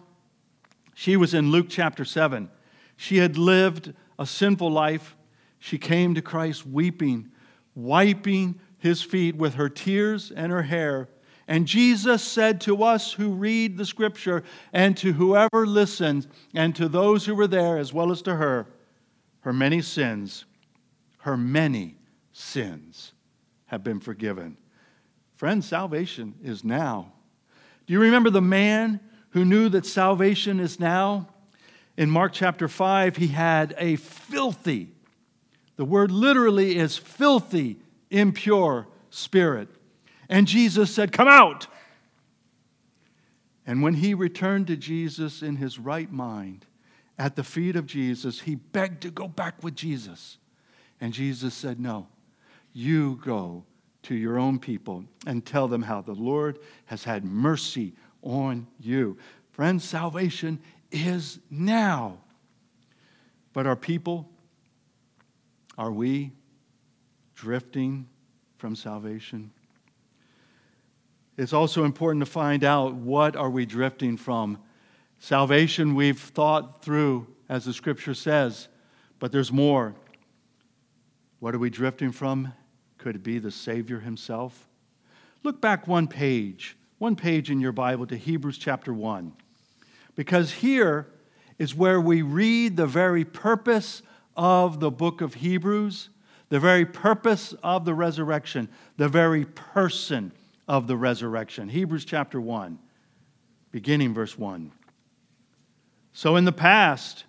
She 0.94 1.16
was 1.16 1.34
in 1.34 1.50
Luke 1.50 1.66
chapter 1.68 2.04
7. 2.04 2.48
She 2.96 3.18
had 3.18 3.36
lived 3.36 3.92
a 4.18 4.26
sinful 4.26 4.70
life. 4.70 5.16
She 5.58 5.78
came 5.78 6.14
to 6.14 6.22
Christ 6.22 6.66
weeping, 6.66 7.30
wiping 7.74 8.60
his 8.78 9.02
feet 9.02 9.36
with 9.36 9.54
her 9.54 9.68
tears 9.68 10.30
and 10.30 10.52
her 10.52 10.62
hair. 10.62 11.08
And 11.48 11.66
Jesus 11.66 12.22
said 12.22 12.60
to 12.62 12.84
us 12.84 13.12
who 13.12 13.32
read 13.32 13.76
the 13.76 13.84
scripture, 13.84 14.44
and 14.72 14.96
to 14.98 15.12
whoever 15.12 15.66
listens, 15.66 16.26
and 16.54 16.74
to 16.76 16.88
those 16.88 17.26
who 17.26 17.34
were 17.34 17.46
there, 17.46 17.76
as 17.76 17.92
well 17.92 18.10
as 18.10 18.22
to 18.22 18.36
her, 18.36 18.66
her 19.40 19.52
many 19.52 19.82
sins, 19.82 20.46
her 21.18 21.36
many 21.36 21.96
sins 22.32 23.12
have 23.66 23.84
been 23.84 24.00
forgiven. 24.00 24.56
Friends, 25.36 25.66
salvation 25.66 26.34
is 26.42 26.64
now. 26.64 27.12
Do 27.86 27.92
you 27.92 28.00
remember 28.00 28.30
the 28.30 28.40
man 28.40 29.00
who 29.30 29.44
knew 29.44 29.68
that 29.70 29.84
salvation 29.84 30.60
is 30.60 30.78
now? 30.78 31.28
In 31.96 32.10
Mark 32.10 32.32
chapter 32.32 32.68
5, 32.68 33.16
he 33.16 33.28
had 33.28 33.74
a 33.78 33.96
filthy, 33.96 34.90
the 35.76 35.84
word 35.84 36.10
literally 36.10 36.76
is 36.76 36.96
filthy, 36.96 37.78
impure 38.10 38.86
spirit. 39.10 39.68
And 40.28 40.46
Jesus 40.46 40.94
said, 40.94 41.12
Come 41.12 41.28
out. 41.28 41.66
And 43.66 43.82
when 43.82 43.94
he 43.94 44.14
returned 44.14 44.66
to 44.68 44.76
Jesus 44.76 45.42
in 45.42 45.56
his 45.56 45.78
right 45.78 46.10
mind, 46.12 46.66
at 47.18 47.36
the 47.36 47.44
feet 47.44 47.76
of 47.76 47.86
Jesus, 47.86 48.40
he 48.40 48.56
begged 48.56 49.02
to 49.02 49.10
go 49.10 49.26
back 49.26 49.62
with 49.62 49.74
Jesus. 49.74 50.38
And 51.00 51.12
Jesus 51.12 51.54
said, 51.54 51.80
No, 51.80 52.08
you 52.72 53.20
go 53.24 53.64
to 54.04 54.14
your 54.14 54.38
own 54.38 54.58
people 54.58 55.04
and 55.26 55.44
tell 55.44 55.68
them 55.68 55.82
how 55.82 56.00
the 56.00 56.12
Lord 56.12 56.58
has 56.86 57.04
had 57.04 57.24
mercy 57.24 57.92
on 58.22 58.66
you. 58.78 59.18
Friends, 59.50 59.84
salvation 59.84 60.58
is 60.90 61.38
now. 61.50 62.18
But 63.52 63.66
our 63.66 63.76
people, 63.76 64.28
are 65.76 65.92
we 65.92 66.32
drifting 67.34 68.06
from 68.58 68.76
salvation? 68.76 69.50
It's 71.36 71.52
also 71.52 71.84
important 71.84 72.24
to 72.24 72.30
find 72.30 72.64
out 72.64 72.94
what 72.94 73.36
are 73.36 73.50
we 73.50 73.66
drifting 73.66 74.16
from. 74.16 74.58
Salvation 75.18 75.94
we've 75.94 76.20
thought 76.20 76.82
through 76.82 77.26
as 77.48 77.64
the 77.64 77.72
scripture 77.72 78.14
says, 78.14 78.68
but 79.18 79.32
there's 79.32 79.52
more. 79.52 79.94
What 81.40 81.54
are 81.54 81.58
we 81.58 81.70
drifting 81.70 82.12
from? 82.12 82.52
Could 83.04 83.16
it 83.16 83.22
be 83.22 83.38
the 83.38 83.50
Savior 83.50 84.00
himself? 84.00 84.66
Look 85.42 85.60
back 85.60 85.86
one 85.86 86.08
page, 86.08 86.74
one 86.96 87.16
page 87.16 87.50
in 87.50 87.60
your 87.60 87.70
Bible 87.70 88.06
to 88.06 88.16
Hebrews 88.16 88.56
chapter 88.56 88.94
1. 88.94 89.30
Because 90.14 90.50
here 90.50 91.08
is 91.58 91.74
where 91.74 92.00
we 92.00 92.22
read 92.22 92.78
the 92.78 92.86
very 92.86 93.26
purpose 93.26 94.00
of 94.38 94.80
the 94.80 94.90
book 94.90 95.20
of 95.20 95.34
Hebrews, 95.34 96.08
the 96.48 96.58
very 96.58 96.86
purpose 96.86 97.52
of 97.62 97.84
the 97.84 97.92
resurrection, 97.92 98.70
the 98.96 99.10
very 99.10 99.44
person 99.44 100.32
of 100.66 100.86
the 100.86 100.96
resurrection. 100.96 101.68
Hebrews 101.68 102.06
chapter 102.06 102.40
1, 102.40 102.78
beginning 103.70 104.14
verse 104.14 104.38
1. 104.38 104.72
So 106.14 106.36
in 106.36 106.46
the 106.46 106.52
past, 106.52 107.24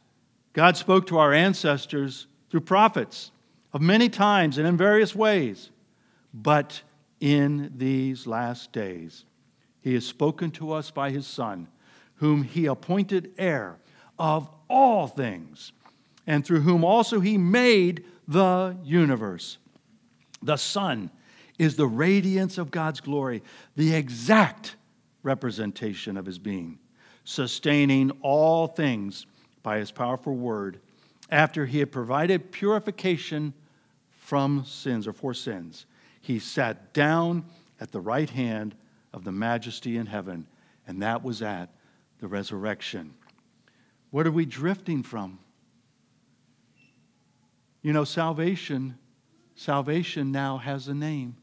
God 0.53 0.77
spoke 0.77 1.08
to 1.08 1.17
our 1.17 1.34
ancestors 1.34 2.27
through 2.50 2.62
prophets 2.62 3.32
of 3.75 3.82
many 3.82 4.08
times 4.08 4.58
and 4.58 4.65
in 4.65 4.77
various 4.77 5.13
ways. 5.13 5.70
But 6.34 6.82
in 7.20 7.74
these 7.75 8.25
last 8.25 8.72
days, 8.72 9.25
he 9.82 9.94
has 9.96 10.05
spoken 10.05 10.50
to 10.51 10.72
us 10.72 10.91
by 10.91 11.12
his 11.12 11.27
Son, 11.27 11.67
whom 12.15 12.44
he 12.44 12.67
appointed 12.67 13.34
heir 13.38 13.77
of 14.17 14.50
all 14.70 15.08
things, 15.08 15.74
and 16.25 16.46
through 16.46 16.62
whom 16.62 16.86
also 16.86 17.20
he 17.20 17.38
made 17.38 18.05
the 18.29 18.77
universe. 18.82 19.58
The 20.41 20.55
Son 20.55 21.12
is 21.60 21.75
the 21.75 21.86
radiance 21.86 22.58
of 22.58 22.72
God's 22.72 23.01
glory, 23.01 23.44
the 23.75 23.94
exact 23.94 24.77
representation 25.22 26.15
of 26.15 26.25
his 26.25 26.39
being, 26.39 26.79
sustaining 27.25 28.12
all 28.22 28.67
things 28.67 29.25
by 29.63 29.79
his 29.79 29.91
powerful 29.91 30.34
word, 30.34 30.79
after 31.29 31.65
he 31.65 31.79
had 31.79 31.91
provided 31.91 32.53
purification 32.53 33.53
from 34.25 34.65
sins 34.65 35.05
or 35.05 35.13
for 35.13 35.36
sins, 35.36 35.86
he 36.20 36.39
sat 36.39 36.94
down 36.94 37.46
at 37.79 37.91
the 37.91 38.01
right 38.01 38.29
hand 38.29 38.74
of 39.13 39.24
the 39.24 39.32
majesty 39.32 39.98
in 39.98 40.08
heaven, 40.08 40.48
and 40.88 41.03
that 41.03 41.24
was 41.24 41.44
at 41.44 41.70
the 42.20 42.27
resurrection. 42.27 43.13
What 44.10 44.25
are 44.25 44.32
we 44.32 44.46
drifting 44.48 45.03
from? 45.03 45.38
You 47.84 47.94
know, 47.94 48.03
salvation, 48.03 48.98
salvation 49.53 50.32
now 50.32 50.58
has 50.58 50.88
a 50.88 50.96
name. 50.96 51.38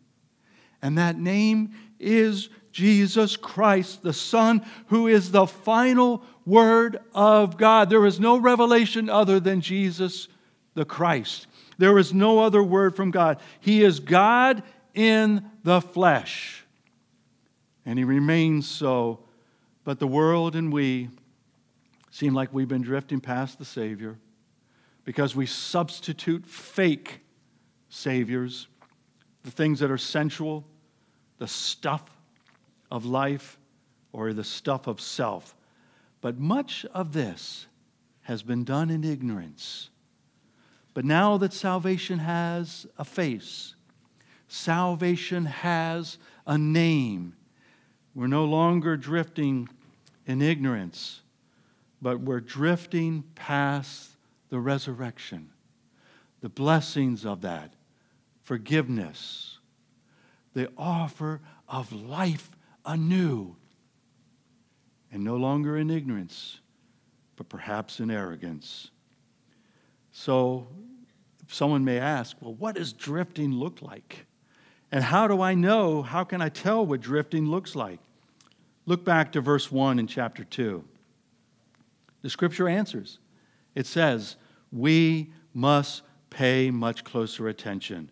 And 0.82 0.98
that 0.98 1.16
name 1.16 1.74
is 2.00 2.48
Jesus 2.72 3.36
Christ, 3.36 4.02
the 4.02 4.12
Son, 4.12 4.66
who 4.86 5.06
is 5.06 5.30
the 5.30 5.46
final 5.46 6.24
word 6.44 6.98
of 7.14 7.56
God. 7.56 7.90
There 7.90 8.06
is 8.06 8.18
no 8.18 8.38
revelation 8.38 9.08
other 9.08 9.38
than 9.38 9.60
Jesus 9.60 10.26
the 10.74 10.84
Christ. 10.84 11.46
There 11.82 11.98
is 11.98 12.14
no 12.14 12.38
other 12.38 12.62
word 12.62 12.94
from 12.94 13.10
God. 13.10 13.40
He 13.58 13.82
is 13.82 13.98
God 13.98 14.62
in 14.94 15.50
the 15.64 15.80
flesh. 15.80 16.64
And 17.84 17.98
he 17.98 18.04
remains 18.04 18.68
so. 18.68 19.24
But 19.82 19.98
the 19.98 20.06
world 20.06 20.54
and 20.54 20.72
we 20.72 21.08
seem 22.12 22.34
like 22.34 22.54
we've 22.54 22.68
been 22.68 22.82
drifting 22.82 23.18
past 23.18 23.58
the 23.58 23.64
Savior 23.64 24.16
because 25.04 25.34
we 25.34 25.44
substitute 25.44 26.46
fake 26.46 27.18
Saviors, 27.88 28.68
the 29.42 29.50
things 29.50 29.80
that 29.80 29.90
are 29.90 29.98
sensual, 29.98 30.64
the 31.38 31.48
stuff 31.48 32.04
of 32.92 33.06
life, 33.06 33.58
or 34.12 34.32
the 34.32 34.44
stuff 34.44 34.86
of 34.86 35.00
self. 35.00 35.56
But 36.20 36.38
much 36.38 36.86
of 36.94 37.12
this 37.12 37.66
has 38.20 38.44
been 38.44 38.62
done 38.62 38.88
in 38.88 39.02
ignorance. 39.02 39.88
But 40.94 41.04
now 41.04 41.38
that 41.38 41.52
salvation 41.52 42.18
has 42.18 42.86
a 42.98 43.04
face, 43.04 43.74
salvation 44.48 45.46
has 45.46 46.18
a 46.46 46.58
name, 46.58 47.34
we're 48.14 48.26
no 48.26 48.44
longer 48.44 48.96
drifting 48.96 49.68
in 50.26 50.42
ignorance, 50.42 51.22
but 52.02 52.20
we're 52.20 52.40
drifting 52.40 53.24
past 53.34 54.10
the 54.50 54.60
resurrection, 54.60 55.48
the 56.40 56.50
blessings 56.50 57.24
of 57.24 57.40
that, 57.40 57.72
forgiveness, 58.42 59.58
the 60.52 60.70
offer 60.76 61.40
of 61.68 61.90
life 61.92 62.50
anew, 62.84 63.56
and 65.10 65.24
no 65.24 65.36
longer 65.36 65.78
in 65.78 65.90
ignorance, 65.90 66.58
but 67.36 67.48
perhaps 67.48 67.98
in 67.98 68.10
arrogance. 68.10 68.91
So, 70.12 70.66
someone 71.48 71.84
may 71.84 71.98
ask, 71.98 72.36
well, 72.40 72.54
what 72.54 72.76
does 72.76 72.92
drifting 72.92 73.52
look 73.52 73.80
like? 73.82 74.26
And 74.92 75.02
how 75.02 75.26
do 75.26 75.40
I 75.40 75.54
know? 75.54 76.02
How 76.02 76.22
can 76.22 76.42
I 76.42 76.50
tell 76.50 76.84
what 76.84 77.00
drifting 77.00 77.46
looks 77.46 77.74
like? 77.74 77.98
Look 78.84 79.04
back 79.04 79.32
to 79.32 79.40
verse 79.40 79.72
1 79.72 79.98
in 79.98 80.06
chapter 80.06 80.44
2. 80.44 80.84
The 82.20 82.30
scripture 82.30 82.68
answers. 82.68 83.18
It 83.74 83.86
says, 83.86 84.36
We 84.70 85.32
must 85.54 86.02
pay 86.30 86.70
much 86.70 87.04
closer 87.04 87.48
attention 87.48 88.10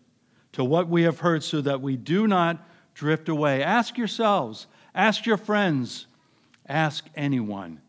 to 0.53 0.63
what 0.63 0.89
we 0.89 1.03
have 1.03 1.19
heard 1.19 1.43
so 1.43 1.61
that 1.61 1.81
we 1.81 1.97
do 1.97 2.27
not 2.27 2.67
drift 2.93 3.29
away. 3.29 3.63
Ask 3.63 3.97
yourselves, 3.97 4.67
ask 4.93 5.25
your 5.25 5.37
friends, 5.37 6.07
ask 6.67 7.05
anyone. 7.15 7.81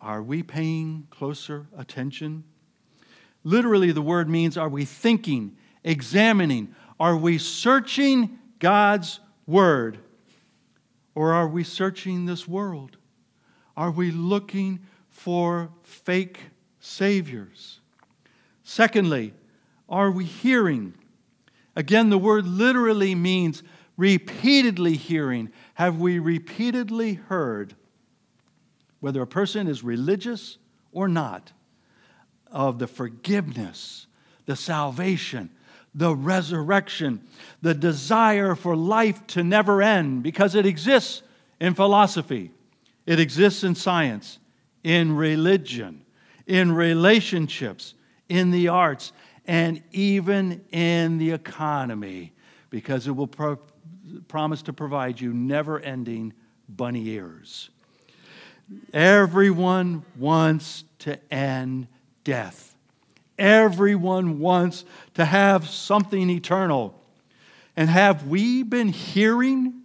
Are 0.00 0.22
we 0.22 0.42
paying 0.42 1.06
closer 1.10 1.66
attention? 1.76 2.44
Literally, 3.48 3.92
the 3.92 4.02
word 4.02 4.28
means 4.28 4.58
are 4.58 4.68
we 4.68 4.84
thinking, 4.84 5.56
examining, 5.82 6.74
are 7.00 7.16
we 7.16 7.38
searching 7.38 8.38
God's 8.58 9.20
Word? 9.46 10.00
Or 11.14 11.32
are 11.32 11.48
we 11.48 11.64
searching 11.64 12.26
this 12.26 12.46
world? 12.46 12.98
Are 13.74 13.90
we 13.90 14.10
looking 14.10 14.80
for 15.08 15.70
fake 15.82 16.40
saviors? 16.78 17.80
Secondly, 18.64 19.32
are 19.88 20.10
we 20.10 20.26
hearing? 20.26 20.92
Again, 21.74 22.10
the 22.10 22.18
word 22.18 22.46
literally 22.46 23.14
means 23.14 23.62
repeatedly 23.96 24.92
hearing. 24.92 25.50
Have 25.72 25.98
we 25.98 26.18
repeatedly 26.18 27.14
heard, 27.14 27.74
whether 29.00 29.22
a 29.22 29.26
person 29.26 29.68
is 29.68 29.82
religious 29.82 30.58
or 30.92 31.08
not, 31.08 31.52
of 32.50 32.78
the 32.78 32.86
forgiveness, 32.86 34.06
the 34.46 34.56
salvation, 34.56 35.50
the 35.94 36.14
resurrection, 36.14 37.20
the 37.62 37.74
desire 37.74 38.54
for 38.54 38.76
life 38.76 39.26
to 39.28 39.42
never 39.42 39.82
end, 39.82 40.22
because 40.22 40.54
it 40.54 40.66
exists 40.66 41.22
in 41.60 41.74
philosophy, 41.74 42.50
it 43.06 43.18
exists 43.18 43.64
in 43.64 43.74
science, 43.74 44.38
in 44.84 45.16
religion, 45.16 46.04
in 46.46 46.72
relationships, 46.72 47.94
in 48.28 48.50
the 48.50 48.68
arts, 48.68 49.12
and 49.46 49.82
even 49.92 50.64
in 50.70 51.18
the 51.18 51.30
economy, 51.32 52.32
because 52.70 53.06
it 53.06 53.12
will 53.12 53.26
pro- 53.26 53.58
promise 54.28 54.62
to 54.62 54.72
provide 54.72 55.20
you 55.20 55.32
never 55.32 55.80
ending 55.80 56.32
bunny 56.68 57.08
ears. 57.08 57.70
Everyone 58.92 60.04
wants 60.16 60.84
to 61.00 61.18
end 61.32 61.88
death. 62.28 62.76
Everyone 63.38 64.38
wants 64.38 64.84
to 65.14 65.24
have 65.24 65.66
something 65.66 66.28
eternal. 66.28 66.94
And 67.74 67.88
have 67.88 68.26
we 68.26 68.62
been 68.62 68.88
hearing, 68.88 69.80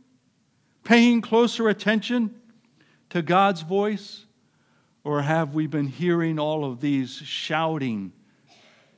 paying 0.84 1.22
closer 1.22 1.70
attention 1.70 2.36
to 3.12 3.22
God's 3.22 3.62
voice? 3.62 4.26
Or 5.06 5.22
have 5.22 5.54
we 5.54 5.68
been 5.68 5.88
hearing 5.88 6.38
all 6.38 6.66
of 6.66 6.82
these 6.82 7.12
shouting 7.12 8.12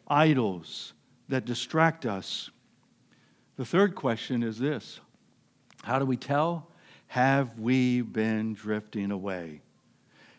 idols 0.07 0.93
that 1.29 1.45
distract 1.45 2.07
us? 2.07 2.49
The 3.57 3.65
third 3.65 3.93
question 3.93 4.41
is 4.41 4.57
this 4.57 4.99
How 5.83 5.99
do 5.99 6.05
we 6.05 6.17
tell? 6.17 6.71
Have 7.07 7.59
we 7.59 8.01
been 8.01 8.55
drifting 8.55 9.11
away? 9.11 9.61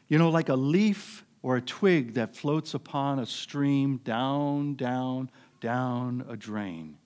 You 0.09 0.19
know, 0.19 0.31
like 0.31 0.49
a 0.49 0.57
leaf 0.57 1.25
or 1.47 1.59
a 1.59 1.63
twig 1.63 2.15
that 2.15 2.35
floats 2.35 2.75
upon 2.75 3.21
a 3.21 3.25
stream 3.25 3.99
down, 3.99 4.75
down, 4.75 5.31
down 5.61 6.27
a 6.29 6.37
drain? 6.37 6.99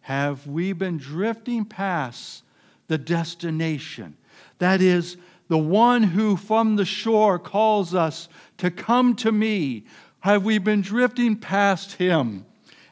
Have 0.00 0.46
we 0.46 0.72
been 0.72 0.96
drifting 0.96 1.66
past 1.66 2.44
the 2.86 2.96
destination? 2.96 4.16
That 4.56 4.80
is, 4.80 5.18
the 5.48 5.58
one 5.58 6.02
who 6.02 6.38
from 6.38 6.76
the 6.76 6.86
shore 6.86 7.38
calls 7.38 7.94
us 7.94 8.30
to 8.56 8.70
come 8.70 9.14
to 9.16 9.30
me. 9.30 9.84
Have 10.20 10.46
we 10.46 10.56
been 10.56 10.80
drifting 10.80 11.36
past 11.36 11.92
him 11.92 12.46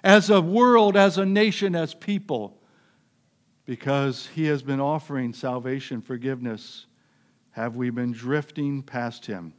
as 0.05 0.29
a 0.29 0.43
world, 0.43 0.95
as 0.95 1.17
a 1.17 1.25
nation, 1.25 1.75
as 1.75 1.95
people? 1.95 2.61
Because 3.65 4.27
he 4.35 4.45
has 4.45 4.63
been 4.63 4.81
offering 4.81 5.33
salvation, 5.33 6.03
forgiveness. 6.03 6.85
Have 7.53 7.77
we 7.77 7.89
been 7.89 8.13
drifting 8.13 8.83
past 8.83 9.25
him? 9.25 9.55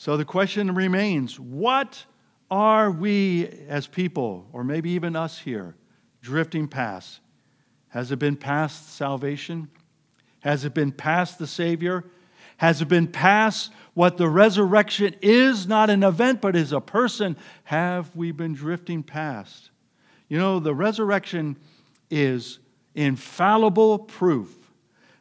So 0.00 0.16
the 0.16 0.24
question 0.24 0.74
remains 0.74 1.38
what 1.38 2.06
are 2.50 2.90
we 2.90 3.46
as 3.68 3.86
people, 3.86 4.48
or 4.50 4.64
maybe 4.64 4.92
even 4.92 5.14
us 5.14 5.38
here, 5.38 5.74
drifting 6.22 6.68
past? 6.68 7.20
Has 7.88 8.10
it 8.10 8.18
been 8.18 8.36
past 8.36 8.94
salvation? 8.94 9.68
Has 10.40 10.64
it 10.64 10.72
been 10.72 10.90
past 10.90 11.38
the 11.38 11.46
Savior? 11.46 12.06
Has 12.56 12.80
it 12.80 12.88
been 12.88 13.08
past 13.08 13.72
what 13.92 14.16
the 14.16 14.26
resurrection 14.26 15.16
is, 15.20 15.66
not 15.66 15.90
an 15.90 16.02
event, 16.02 16.40
but 16.40 16.56
is 16.56 16.72
a 16.72 16.80
person? 16.80 17.36
Have 17.64 18.16
we 18.16 18.32
been 18.32 18.54
drifting 18.54 19.02
past? 19.02 19.68
You 20.30 20.38
know, 20.38 20.60
the 20.60 20.74
resurrection 20.74 21.58
is 22.10 22.58
infallible 22.94 23.98
proof 23.98 24.72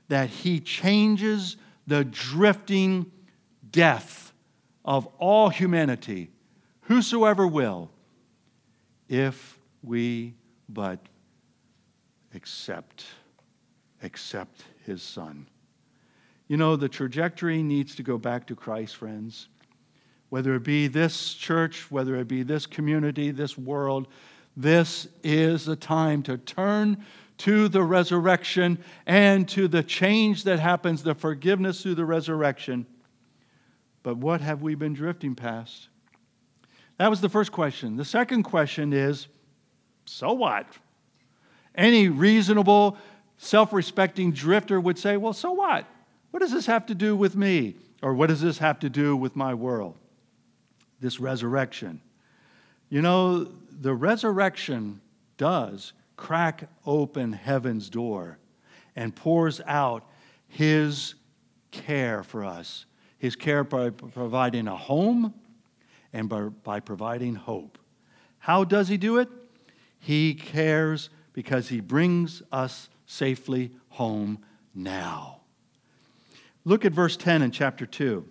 that 0.07 0.29
He 0.29 0.61
changes 0.61 1.57
the 1.85 2.05
drifting 2.05 3.11
death 3.71 4.28
of 4.83 5.07
all 5.17 5.49
humanity, 5.49 6.29
whosoever 6.81 7.45
will, 7.47 7.89
if 9.07 9.59
we 9.83 10.33
but 10.67 10.99
accept, 12.33 13.05
accept 14.03 14.63
his 14.85 15.01
son. 15.01 15.47
You 16.47 16.57
know, 16.57 16.75
the 16.75 16.89
trajectory 16.89 17.61
needs 17.61 17.95
to 17.95 18.03
go 18.03 18.17
back 18.17 18.47
to 18.47 18.55
Christ, 18.55 18.95
friends. 18.95 19.47
Whether 20.29 20.55
it 20.55 20.63
be 20.63 20.87
this 20.87 21.33
church, 21.33 21.89
whether 21.91 22.15
it 22.15 22.27
be 22.27 22.43
this 22.43 22.65
community, 22.65 23.31
this 23.31 23.57
world, 23.57 24.07
this 24.55 25.07
is 25.23 25.67
a 25.67 25.75
time 25.75 26.23
to 26.23 26.37
turn 26.37 27.05
to 27.39 27.67
the 27.67 27.83
resurrection 27.83 28.77
and 29.05 29.47
to 29.49 29.67
the 29.67 29.81
change 29.81 30.43
that 30.43 30.59
happens, 30.59 31.03
the 31.03 31.15
forgiveness 31.15 31.81
through 31.81 31.95
the 31.95 32.05
resurrection 32.05 32.85
but 34.03 34.17
what 34.17 34.41
have 34.41 34.61
we 34.61 34.75
been 34.75 34.93
drifting 34.93 35.35
past? 35.35 35.89
That 36.97 37.09
was 37.09 37.21
the 37.21 37.29
first 37.29 37.51
question. 37.51 37.95
The 37.95 38.05
second 38.05 38.43
question 38.43 38.93
is 38.93 39.27
so 40.05 40.33
what? 40.33 40.65
Any 41.75 42.09
reasonable, 42.09 42.97
self 43.37 43.71
respecting 43.71 44.31
drifter 44.31 44.79
would 44.81 44.97
say, 44.97 45.17
well, 45.17 45.33
so 45.33 45.51
what? 45.51 45.85
What 46.31 46.41
does 46.41 46.51
this 46.51 46.65
have 46.65 46.85
to 46.87 46.95
do 46.95 47.15
with 47.15 47.35
me? 47.35 47.75
Or 48.01 48.13
what 48.13 48.27
does 48.27 48.41
this 48.41 48.57
have 48.57 48.79
to 48.79 48.89
do 48.89 49.15
with 49.15 49.35
my 49.35 49.53
world? 49.53 49.95
This 50.99 51.19
resurrection. 51.19 52.01
You 52.89 53.01
know, 53.01 53.47
the 53.81 53.93
resurrection 53.93 54.99
does 55.37 55.93
crack 56.17 56.69
open 56.85 57.31
heaven's 57.31 57.89
door 57.89 58.37
and 58.95 59.15
pours 59.15 59.61
out 59.65 60.03
his 60.47 61.15
care 61.71 62.23
for 62.23 62.43
us. 62.43 62.85
His 63.19 63.35
care 63.35 63.63
by 63.63 63.91
providing 63.91 64.67
a 64.67 64.75
home 64.75 65.33
and 66.11 66.27
by, 66.27 66.41
by 66.41 66.79
providing 66.79 67.35
hope. 67.35 67.77
How 68.39 68.63
does 68.63 68.87
he 68.87 68.97
do 68.97 69.17
it? 69.17 69.29
He 69.99 70.33
cares 70.33 71.09
because 71.33 71.67
he 71.69 71.81
brings 71.81 72.41
us 72.51 72.89
safely 73.05 73.71
home 73.89 74.39
now. 74.73 75.41
Look 76.65 76.85
at 76.85 76.93
verse 76.93 77.17
10 77.17 77.41
in 77.41 77.51
chapter 77.51 77.85
2. 77.85 78.25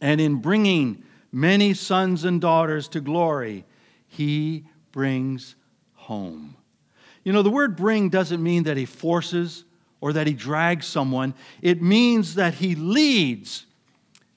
And 0.00 0.20
in 0.20 0.36
bringing 0.36 1.02
many 1.32 1.74
sons 1.74 2.24
and 2.24 2.40
daughters 2.40 2.88
to 2.88 3.00
glory, 3.00 3.64
he 4.06 4.64
brings 4.92 5.56
home. 5.94 6.56
You 7.24 7.32
know, 7.32 7.42
the 7.42 7.50
word 7.50 7.76
bring 7.76 8.10
doesn't 8.10 8.42
mean 8.42 8.64
that 8.64 8.76
he 8.76 8.84
forces 8.84 9.64
or 10.00 10.12
that 10.12 10.26
he 10.26 10.34
drags 10.34 10.86
someone, 10.86 11.32
it 11.62 11.80
means 11.80 12.34
that 12.34 12.54
he 12.54 12.74
leads 12.74 13.64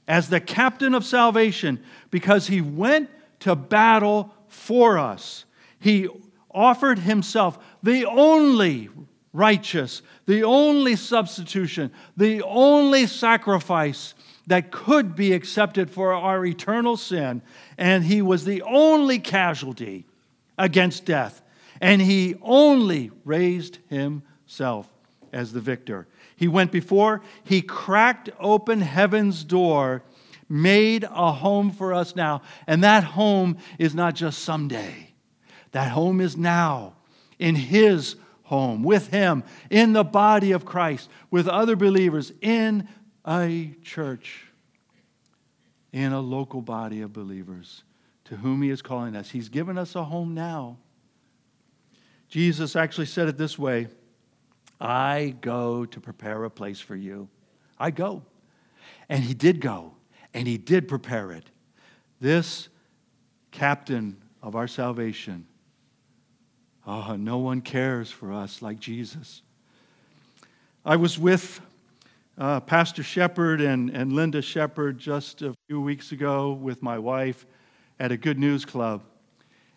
as 0.07 0.29
the 0.29 0.39
captain 0.39 0.93
of 0.93 1.05
salvation 1.05 1.83
because 2.11 2.47
he 2.47 2.61
went 2.61 3.09
to 3.39 3.55
battle 3.55 4.33
for 4.47 4.97
us. 4.97 5.45
He 5.79 6.07
offered 6.51 6.99
himself, 6.99 7.59
the 7.83 8.05
only 8.05 8.89
righteous, 9.33 10.01
the 10.25 10.43
only 10.43 10.95
substitution, 10.95 11.91
the 12.15 12.41
only 12.43 13.05
sacrifice 13.05 14.13
that 14.47 14.71
could 14.71 15.15
be 15.15 15.33
accepted 15.33 15.89
for 15.89 16.13
our 16.13 16.45
eternal 16.45 16.97
sin. 16.97 17.41
And 17.77 18.03
he 18.03 18.21
was 18.21 18.45
the 18.45 18.61
only 18.63 19.19
casualty 19.19 20.05
against 20.57 21.05
death. 21.05 21.41
And 21.81 22.01
he 22.01 22.35
only 22.41 23.11
raised 23.23 23.77
himself 23.89 24.91
as 25.31 25.53
the 25.53 25.61
victor. 25.61 26.07
He 26.37 26.47
went 26.47 26.71
before, 26.71 27.21
he 27.43 27.61
cracked 27.61 28.29
open 28.39 28.79
heaven's 28.79 29.43
door, 29.43 30.03
made 30.47 31.03
a 31.03 31.31
home 31.33 31.71
for 31.71 31.93
us 31.93 32.15
now. 32.15 32.43
And 32.67 32.83
that 32.83 33.03
home 33.03 33.57
is 33.79 33.93
not 33.95 34.13
just 34.13 34.43
someday, 34.43 35.13
that 35.71 35.91
home 35.91 36.21
is 36.21 36.37
now 36.37 36.93
in 37.39 37.55
his 37.55 38.15
home, 38.43 38.83
with 38.83 39.07
him, 39.07 39.43
in 39.69 39.93
the 39.93 40.03
body 40.03 40.51
of 40.51 40.63
Christ, 40.63 41.09
with 41.31 41.47
other 41.47 41.75
believers, 41.75 42.31
in 42.39 42.87
a 43.25 43.75
church, 43.83 44.45
in 45.91 46.13
a 46.13 46.21
local 46.21 46.61
body 46.61 47.01
of 47.01 47.11
believers 47.11 47.83
to 48.25 48.35
whom 48.35 48.61
he 48.61 48.69
is 48.69 48.81
calling 48.81 49.15
us. 49.15 49.31
He's 49.31 49.49
given 49.49 49.77
us 49.77 49.95
a 49.95 50.03
home 50.03 50.33
now. 50.33 50.77
Jesus 52.29 52.75
actually 52.75 53.05
said 53.07 53.27
it 53.27 53.37
this 53.37 53.57
way 53.57 53.87
I 54.79 55.35
go 55.41 55.85
to 55.85 55.99
prepare 55.99 56.43
a 56.43 56.49
place 56.49 56.79
for 56.79 56.95
you. 56.95 57.29
I 57.79 57.91
go. 57.91 58.23
And 59.09 59.23
he 59.23 59.33
did 59.33 59.61
go, 59.61 59.93
and 60.33 60.47
he 60.47 60.57
did 60.57 60.87
prepare 60.87 61.31
it. 61.31 61.45
This 62.19 62.69
captain 63.51 64.17
of 64.43 64.55
our 64.55 64.67
salvation, 64.67 65.47
oh, 66.85 67.15
no 67.15 67.37
one 67.37 67.61
cares 67.61 68.11
for 68.11 68.33
us 68.33 68.61
like 68.61 68.79
Jesus. 68.79 69.41
I 70.85 70.95
was 70.95 71.17
with 71.17 71.59
uh, 72.37 72.59
Pastor 72.61 73.03
Shepard 73.03 73.61
and, 73.61 73.89
and 73.89 74.13
Linda 74.13 74.41
Shepard 74.41 74.97
just 74.99 75.41
a 75.41 75.55
few 75.67 75.81
weeks 75.81 76.11
ago 76.11 76.53
with 76.53 76.83
my 76.83 76.99
wife 76.99 77.45
at 77.99 78.11
a 78.11 78.17
Good 78.17 78.37
News 78.37 78.63
Club. 78.63 79.03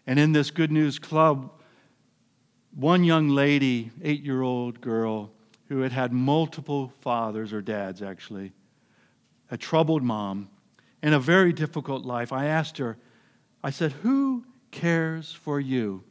And 0.07 0.19
in 0.19 0.33
this 0.33 0.51
Good 0.51 0.71
News 0.71 0.99
Club, 0.99 1.51
one 2.75 3.05
young 3.05 3.29
lady, 3.29 3.91
eight 4.03 4.23
year 4.23 4.43
old 4.43 4.81
girl, 4.81 5.31
who 5.69 5.81
had 5.81 5.93
had 5.93 6.13
multiple 6.13 6.93
fathers 7.01 7.53
or 7.53 7.63
dads 7.63 8.03
actually, 8.03 8.53
a 9.51 9.57
troubled 9.57 10.03
mom, 10.03 10.49
and 11.03 11.15
a 11.15 11.19
very 11.19 11.53
difficult 11.53 12.05
life. 12.05 12.33
I 12.33 12.47
asked 12.47 12.79
her, 12.79 12.97
I 13.63 13.71
said, 13.71 13.93
Who 13.93 14.45
cares 14.71 15.33
for 15.33 15.61
you? 15.61 16.03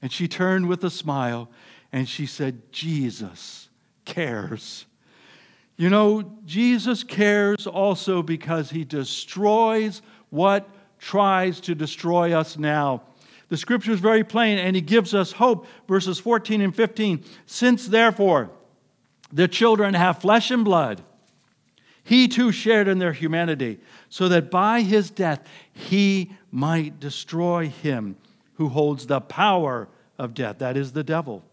And 0.00 0.12
she 0.12 0.28
turned 0.28 0.66
with 0.68 0.82
a 0.84 0.90
smile 0.90 1.48
and 1.92 2.08
she 2.08 2.26
said, 2.26 2.72
Jesus 2.72 3.68
cares. 4.04 4.86
You 5.76 5.90
know, 5.90 6.22
Jesus 6.44 7.04
cares 7.04 7.66
also 7.66 8.22
because 8.22 8.70
he 8.70 8.84
destroys 8.84 10.02
what 10.30 10.68
tries 10.98 11.60
to 11.60 11.74
destroy 11.74 12.32
us 12.32 12.56
now. 12.56 13.02
The 13.52 13.58
scripture 13.58 13.92
is 13.92 14.00
very 14.00 14.24
plain, 14.24 14.56
and 14.56 14.74
he 14.74 14.80
gives 14.80 15.12
us 15.12 15.32
hope. 15.32 15.66
Verses 15.86 16.18
14 16.18 16.62
and 16.62 16.74
15. 16.74 17.22
Since 17.44 17.86
therefore 17.86 18.48
the 19.30 19.46
children 19.46 19.92
have 19.92 20.22
flesh 20.22 20.50
and 20.50 20.64
blood, 20.64 21.02
he 22.02 22.28
too 22.28 22.50
shared 22.50 22.88
in 22.88 22.98
their 22.98 23.12
humanity, 23.12 23.78
so 24.08 24.30
that 24.30 24.50
by 24.50 24.80
his 24.80 25.10
death 25.10 25.46
he 25.70 26.32
might 26.50 26.98
destroy 26.98 27.68
him 27.68 28.16
who 28.54 28.70
holds 28.70 29.06
the 29.06 29.20
power 29.20 29.86
of 30.18 30.32
death, 30.32 30.56
that 30.60 30.78
is 30.78 30.92
the 30.92 31.04
devil, 31.04 31.44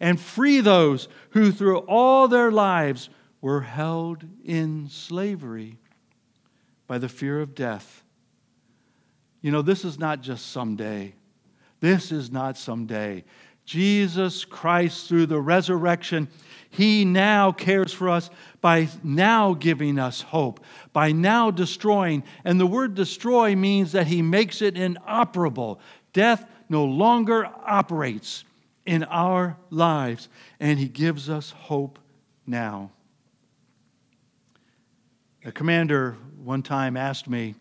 and 0.00 0.20
free 0.20 0.60
those 0.60 1.08
who 1.30 1.50
through 1.50 1.78
all 1.78 2.28
their 2.28 2.52
lives 2.52 3.08
were 3.40 3.62
held 3.62 4.22
in 4.44 4.86
slavery 4.90 5.78
by 6.86 6.98
the 6.98 7.08
fear 7.08 7.40
of 7.40 7.54
death. 7.54 8.04
You 9.40 9.50
know, 9.50 9.62
this 9.62 9.86
is 9.86 9.98
not 9.98 10.20
just 10.20 10.50
someday. 10.50 11.14
This 11.80 12.12
is 12.12 12.30
not 12.30 12.56
someday. 12.56 13.24
Jesus 13.64 14.46
Christ, 14.46 15.08
through 15.08 15.26
the 15.26 15.40
resurrection, 15.40 16.28
He 16.70 17.04
now 17.04 17.52
cares 17.52 17.92
for 17.92 18.08
us 18.08 18.30
by 18.60 18.88
now 19.02 19.52
giving 19.52 19.98
us 19.98 20.22
hope, 20.22 20.64
by 20.92 21.12
now 21.12 21.50
destroying. 21.50 22.24
And 22.44 22.58
the 22.58 22.66
word 22.66 22.94
destroy 22.94 23.54
means 23.54 23.92
that 23.92 24.06
He 24.06 24.22
makes 24.22 24.62
it 24.62 24.76
inoperable. 24.76 25.80
Death 26.14 26.46
no 26.70 26.84
longer 26.84 27.46
operates 27.66 28.44
in 28.86 29.04
our 29.04 29.58
lives, 29.68 30.30
and 30.60 30.78
He 30.78 30.88
gives 30.88 31.28
us 31.28 31.50
hope 31.50 31.98
now. 32.46 32.90
A 35.44 35.52
commander 35.52 36.16
one 36.42 36.62
time 36.62 36.96
asked 36.96 37.28
me 37.28 37.54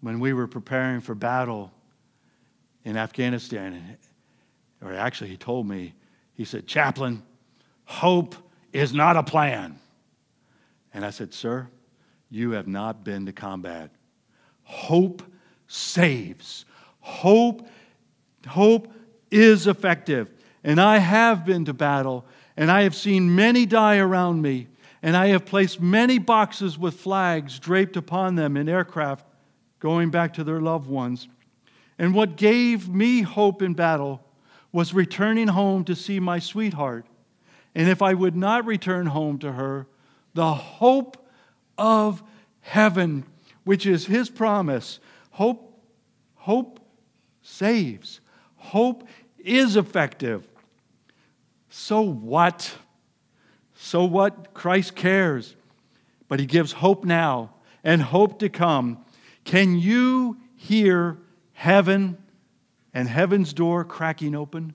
when 0.00 0.20
we 0.20 0.32
were 0.32 0.46
preparing 0.46 1.00
for 1.00 1.16
battle 1.16 1.72
in 2.84 2.96
Afghanistan. 2.96 3.96
Or 4.82 4.92
actually, 4.92 5.30
he 5.30 5.36
told 5.36 5.66
me, 5.66 5.94
he 6.34 6.44
said, 6.44 6.66
Chaplain, 6.66 7.22
hope 7.84 8.34
is 8.72 8.92
not 8.92 9.16
a 9.16 9.22
plan. 9.22 9.78
And 10.94 11.04
I 11.04 11.10
said, 11.10 11.32
Sir, 11.32 11.68
you 12.30 12.52
have 12.52 12.66
not 12.66 13.04
been 13.04 13.26
to 13.26 13.32
combat. 13.32 13.90
Hope 14.64 15.22
saves. 15.66 16.64
Hope, 17.00 17.66
hope 18.46 18.92
is 19.30 19.66
effective. 19.66 20.30
And 20.64 20.80
I 20.80 20.98
have 20.98 21.44
been 21.44 21.64
to 21.64 21.72
battle, 21.72 22.24
and 22.56 22.70
I 22.70 22.82
have 22.82 22.94
seen 22.94 23.34
many 23.34 23.66
die 23.66 23.96
around 23.96 24.42
me, 24.42 24.68
and 25.02 25.16
I 25.16 25.28
have 25.28 25.44
placed 25.44 25.80
many 25.80 26.18
boxes 26.18 26.78
with 26.78 27.00
flags 27.00 27.58
draped 27.58 27.96
upon 27.96 28.36
them 28.36 28.56
in 28.56 28.68
aircraft 28.68 29.26
going 29.80 30.10
back 30.10 30.34
to 30.34 30.44
their 30.44 30.60
loved 30.60 30.88
ones. 30.88 31.26
And 31.98 32.14
what 32.14 32.36
gave 32.36 32.88
me 32.88 33.22
hope 33.22 33.62
in 33.62 33.74
battle 33.74 34.24
was 34.72 34.94
returning 34.94 35.48
home 35.48 35.84
to 35.84 35.94
see 35.94 36.18
my 36.18 36.38
sweetheart. 36.38 37.06
And 37.74 37.88
if 37.88 38.02
I 38.02 38.14
would 38.14 38.36
not 38.36 38.66
return 38.66 39.06
home 39.06 39.38
to 39.40 39.52
her, 39.52 39.86
the 40.34 40.54
hope 40.54 41.28
of 41.76 42.22
heaven, 42.60 43.24
which 43.64 43.86
is 43.86 44.06
his 44.06 44.30
promise, 44.30 45.00
hope, 45.30 45.80
hope 46.36 46.80
saves. 47.42 48.20
Hope 48.56 49.06
is 49.38 49.76
effective. 49.76 50.46
So 51.68 52.00
what? 52.00 52.74
So 53.74 54.04
what? 54.04 54.54
Christ 54.54 54.94
cares. 54.94 55.56
But 56.28 56.40
he 56.40 56.46
gives 56.46 56.72
hope 56.72 57.04
now 57.04 57.54
and 57.84 58.00
hope 58.00 58.38
to 58.38 58.48
come. 58.48 59.04
Can 59.44 59.78
you 59.78 60.38
hear 60.56 61.18
heaven 61.62 62.18
and 62.92 63.06
heaven's 63.08 63.52
door 63.52 63.84
cracking 63.84 64.34
open? 64.34 64.74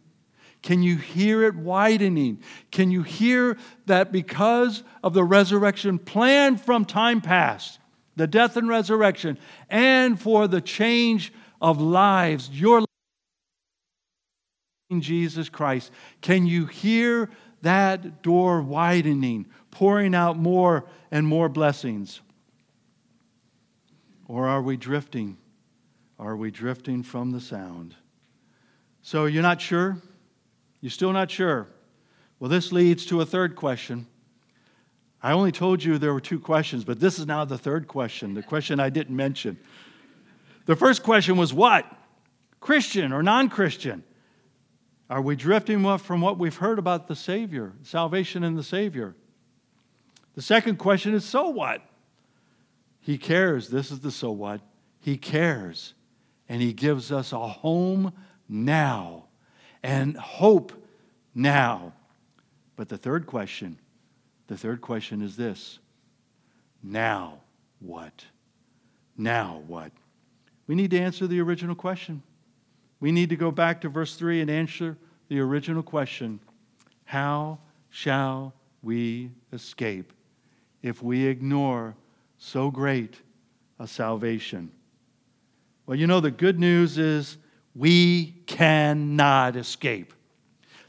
Can 0.62 0.82
you 0.82 0.96
hear 0.96 1.44
it 1.44 1.54
widening? 1.54 2.40
Can 2.72 2.92
you 2.92 3.04
hear 3.04 3.58
that 3.88 4.14
because 4.14 4.84
of 5.04 5.14
the 5.14 5.24
resurrection 5.24 6.00
planned 6.00 6.62
from 6.62 6.86
time 6.86 7.20
past, 7.20 7.80
the 8.16 8.26
death 8.26 8.56
and 8.56 8.70
resurrection, 8.70 9.38
and 9.70 10.18
for 10.18 10.48
the 10.48 10.62
change 10.62 11.34
of 11.60 11.82
lives, 11.82 12.50
your 12.50 12.80
life 12.80 12.88
in 14.90 15.02
Jesus 15.02 15.50
Christ, 15.50 15.92
can 16.22 16.46
you 16.46 16.68
hear 16.68 17.30
that 17.64 18.24
door 18.24 18.62
widening, 18.62 19.46
pouring 19.72 20.16
out 20.16 20.38
more 20.38 20.86
and 21.12 21.28
more 21.28 21.50
blessings? 21.50 22.22
Or 24.30 24.48
are 24.48 24.62
we 24.62 24.78
drifting? 24.78 25.38
Are 26.20 26.36
we 26.36 26.52
drifting 26.52 27.04
from 27.04 27.32
the 27.32 27.42
sound? 27.42 27.96
So 29.02 29.26
you're 29.26 29.44
not 29.44 29.62
sure? 29.62 29.98
You're 30.82 30.92
still 30.92 31.14
not 31.14 31.30
sure? 31.32 31.68
Well, 32.40 32.50
this 32.50 32.72
leads 32.72 33.06
to 33.08 33.22
a 33.22 33.26
third 33.26 33.56
question. 33.56 34.08
I 35.22 35.32
only 35.32 35.52
told 35.52 35.84
you 35.84 35.98
there 35.98 36.14
were 36.14 36.22
two 36.22 36.40
questions, 36.40 36.84
but 36.84 37.00
this 37.00 37.18
is 37.18 37.26
now 37.26 37.44
the 37.46 37.58
third 37.58 37.88
question, 37.88 38.34
the 38.34 38.44
question 38.44 38.80
I 38.80 38.90
didn't 38.90 39.16
mention. 39.16 39.58
The 40.66 40.76
first 40.76 41.04
question 41.04 41.38
was 41.38 41.54
what? 41.54 41.86
Christian 42.60 43.12
or 43.12 43.24
non 43.24 43.50
Christian? 43.50 44.04
Are 45.10 45.22
we 45.22 45.36
drifting 45.36 45.98
from 46.00 46.22
what 46.22 46.38
we've 46.38 46.58
heard 46.58 46.80
about 46.80 47.08
the 47.08 47.16
Savior, 47.16 47.74
salvation 47.82 48.44
in 48.44 48.56
the 48.56 48.64
Savior? 48.64 49.16
The 50.36 50.42
second 50.42 50.78
question 50.78 51.14
is 51.14 51.24
so 51.24 51.50
what? 51.50 51.82
He 53.00 53.18
cares. 53.18 53.70
This 53.70 53.90
is 53.90 54.02
the 54.02 54.12
so 54.12 54.32
what. 54.32 54.62
He 55.00 55.18
cares. 55.18 55.94
And 56.50 56.62
He 56.62 56.74
gives 56.74 57.12
us 57.12 57.34
a 57.34 57.48
home 57.48 58.14
now 58.48 59.26
and 59.84 60.18
hope 60.18 60.74
now. 61.34 61.94
But 62.76 62.90
the 62.90 62.98
third 62.98 63.26
question, 63.26 63.80
the 64.48 64.58
third 64.58 64.82
question 64.82 65.22
is 65.22 65.36
this 65.36 65.80
now 66.84 67.40
what? 67.80 68.26
Now 69.18 69.64
what? 69.68 69.92
We 70.68 70.76
need 70.76 70.92
to 70.92 71.00
answer 71.00 71.28
the 71.28 71.40
original 71.42 71.76
question. 71.76 72.22
We 73.00 73.12
need 73.12 73.30
to 73.30 73.36
go 73.36 73.52
back 73.52 73.82
to 73.82 73.90
verse 73.90 74.16
3 74.16 74.42
and 74.42 74.50
answer 74.50 74.98
the 75.30 75.40
original 75.40 75.84
question 75.84 76.40
How 77.06 77.60
shall 77.90 78.54
we 78.82 79.32
escape 79.54 80.14
if 80.82 81.02
we 81.02 81.26
ignore 81.26 81.96
so 82.38 82.70
great 82.72 83.22
a 83.80 83.88
salvation? 83.88 84.72
Well, 85.88 85.98
you 85.98 86.06
know, 86.06 86.20
the 86.20 86.32
good 86.32 86.60
news 86.60 86.98
is 86.98 87.38
we 87.74 88.34
cannot 88.46 89.56
escape. 89.56 90.14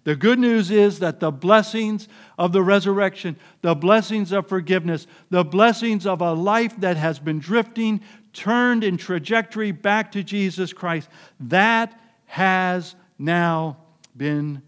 The 0.02 0.16
good 0.16 0.38
news 0.38 0.70
is 0.70 0.98
that 0.98 1.20
the 1.20 1.30
blessings 1.30 2.08
of 2.37 2.52
the 2.52 2.62
resurrection, 2.62 3.38
the 3.61 3.74
blessings 3.74 4.32
of 4.32 4.48
forgiveness, 4.48 5.06
the 5.30 5.44
blessings 5.44 6.06
of 6.06 6.20
a 6.20 6.32
life 6.32 6.74
that 6.80 6.96
has 6.96 7.18
been 7.18 7.38
drifting, 7.38 8.00
turned 8.32 8.82
in 8.82 8.96
trajectory 8.96 9.70
back 9.70 10.11
to 10.12 10.24
Jesus 10.24 10.72
Christ, 10.72 11.08
that 11.40 12.00
has 12.24 12.96
now 13.18 13.76
been 14.16 14.62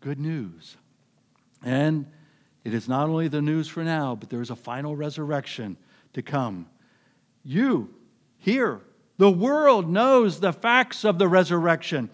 good 0.00 0.18
news. 0.18 0.76
And 1.62 2.06
it 2.64 2.74
is 2.74 2.88
not 2.88 3.08
only 3.08 3.28
the 3.28 3.42
news 3.42 3.68
for 3.68 3.84
now, 3.84 4.16
but 4.16 4.30
there 4.30 4.40
is 4.40 4.50
a 4.50 4.56
final 4.56 4.96
resurrection 4.96 5.76
to 6.14 6.22
come. 6.22 6.66
You, 7.44 7.94
here, 8.38 8.80
the 9.16 9.30
world 9.30 9.88
knows 9.88 10.40
the 10.40 10.52
facts 10.52 11.04
of 11.04 11.18
the 11.18 11.28
resurrection 11.28 12.10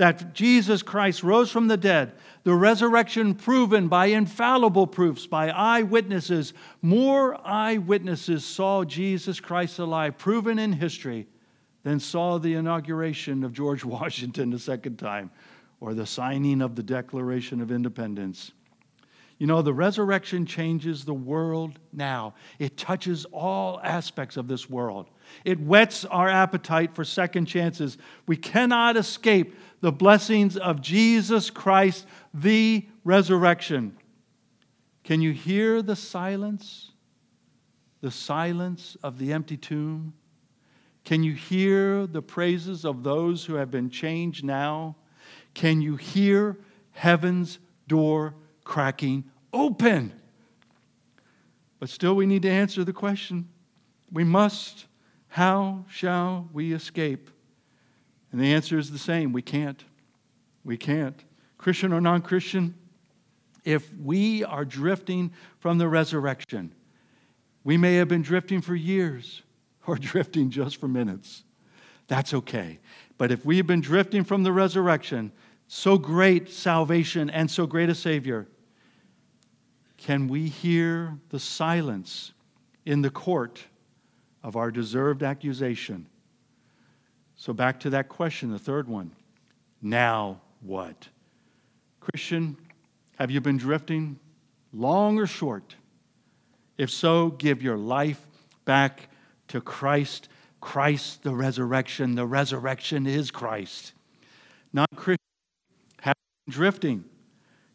that 0.00 0.32
Jesus 0.32 0.82
Christ 0.82 1.22
rose 1.22 1.50
from 1.50 1.68
the 1.68 1.76
dead, 1.76 2.12
the 2.42 2.54
resurrection 2.54 3.34
proven 3.34 3.88
by 3.88 4.06
infallible 4.06 4.86
proofs, 4.86 5.26
by 5.26 5.50
eyewitnesses. 5.50 6.54
More 6.80 7.38
eyewitnesses 7.46 8.42
saw 8.42 8.82
Jesus 8.82 9.40
Christ 9.40 9.78
alive, 9.78 10.16
proven 10.16 10.58
in 10.58 10.72
history, 10.72 11.26
than 11.82 12.00
saw 12.00 12.38
the 12.38 12.54
inauguration 12.54 13.44
of 13.44 13.52
George 13.52 13.84
Washington 13.84 14.48
the 14.48 14.58
second 14.58 14.96
time 14.98 15.30
or 15.80 15.92
the 15.92 16.06
signing 16.06 16.62
of 16.62 16.76
the 16.76 16.82
Declaration 16.82 17.60
of 17.60 17.70
Independence. 17.70 18.52
You 19.36 19.46
know, 19.46 19.62
the 19.62 19.72
resurrection 19.74 20.44
changes 20.44 21.04
the 21.04 21.14
world 21.14 21.78
now. 21.92 22.34
It 22.58 22.76
touches 22.76 23.26
all 23.32 23.80
aspects 23.82 24.36
of 24.36 24.48
this 24.48 24.68
world. 24.68 25.08
It 25.44 25.60
whets 25.60 26.04
our 26.04 26.28
appetite 26.28 26.94
for 26.94 27.04
second 27.04 27.46
chances. 27.46 27.98
We 28.26 28.36
cannot 28.36 28.96
escape 28.96 29.54
the 29.80 29.92
blessings 29.92 30.56
of 30.56 30.80
Jesus 30.80 31.50
Christ, 31.50 32.06
the 32.34 32.86
resurrection. 33.04 33.96
Can 35.04 35.20
you 35.20 35.32
hear 35.32 35.82
the 35.82 35.96
silence? 35.96 36.92
The 38.00 38.10
silence 38.10 38.96
of 39.02 39.18
the 39.18 39.32
empty 39.32 39.56
tomb? 39.56 40.14
Can 41.04 41.22
you 41.22 41.32
hear 41.32 42.06
the 42.06 42.22
praises 42.22 42.84
of 42.84 43.02
those 43.02 43.44
who 43.44 43.54
have 43.54 43.70
been 43.70 43.90
changed 43.90 44.44
now? 44.44 44.96
Can 45.54 45.80
you 45.80 45.96
hear 45.96 46.58
heaven's 46.92 47.58
door 47.88 48.34
cracking 48.64 49.24
open? 49.52 50.12
But 51.78 51.88
still, 51.88 52.14
we 52.14 52.26
need 52.26 52.42
to 52.42 52.50
answer 52.50 52.84
the 52.84 52.92
question. 52.92 53.48
We 54.12 54.24
must. 54.24 54.86
How 55.30 55.84
shall 55.88 56.48
we 56.52 56.72
escape? 56.72 57.30
And 58.32 58.40
the 58.40 58.52
answer 58.52 58.78
is 58.78 58.90
the 58.90 58.98
same 58.98 59.32
we 59.32 59.42
can't. 59.42 59.82
We 60.64 60.76
can't. 60.76 61.24
Christian 61.56 61.92
or 61.92 62.00
non 62.00 62.20
Christian, 62.20 62.74
if 63.64 63.94
we 63.96 64.42
are 64.44 64.64
drifting 64.64 65.32
from 65.60 65.78
the 65.78 65.86
resurrection, 65.86 66.74
we 67.62 67.76
may 67.76 67.96
have 67.96 68.08
been 68.08 68.22
drifting 68.22 68.60
for 68.60 68.74
years 68.74 69.42
or 69.86 69.96
drifting 69.96 70.50
just 70.50 70.78
for 70.78 70.88
minutes. 70.88 71.44
That's 72.08 72.34
okay. 72.34 72.80
But 73.16 73.30
if 73.30 73.44
we 73.44 73.56
have 73.58 73.68
been 73.68 73.80
drifting 73.80 74.24
from 74.24 74.42
the 74.42 74.52
resurrection, 74.52 75.30
so 75.68 75.96
great 75.96 76.50
salvation 76.50 77.30
and 77.30 77.48
so 77.48 77.66
great 77.66 77.88
a 77.88 77.94
Savior, 77.94 78.48
can 79.96 80.26
we 80.26 80.48
hear 80.48 81.18
the 81.28 81.38
silence 81.38 82.32
in 82.84 83.02
the 83.02 83.10
court 83.10 83.64
of 84.42 84.56
our 84.56 84.70
deserved 84.70 85.22
accusation? 85.22 86.06
So, 87.36 87.52
back 87.52 87.80
to 87.80 87.90
that 87.90 88.08
question, 88.08 88.50
the 88.50 88.58
third 88.58 88.86
one. 88.88 89.12
Now 89.80 90.40
what? 90.60 91.08
Christian, 92.00 92.56
have 93.18 93.30
you 93.30 93.40
been 93.40 93.56
drifting 93.56 94.18
long 94.72 95.18
or 95.18 95.26
short? 95.26 95.74
If 96.76 96.90
so, 96.90 97.30
give 97.30 97.62
your 97.62 97.76
life 97.76 98.26
back 98.64 99.08
to 99.48 99.60
Christ. 99.60 100.28
Christ, 100.60 101.22
the 101.22 101.34
resurrection. 101.34 102.14
The 102.14 102.26
resurrection 102.26 103.06
is 103.06 103.30
Christ. 103.30 103.92
Non 104.72 104.86
Christian, 104.94 105.18
have 106.00 106.16
been 106.46 106.52
drifting. 106.52 107.04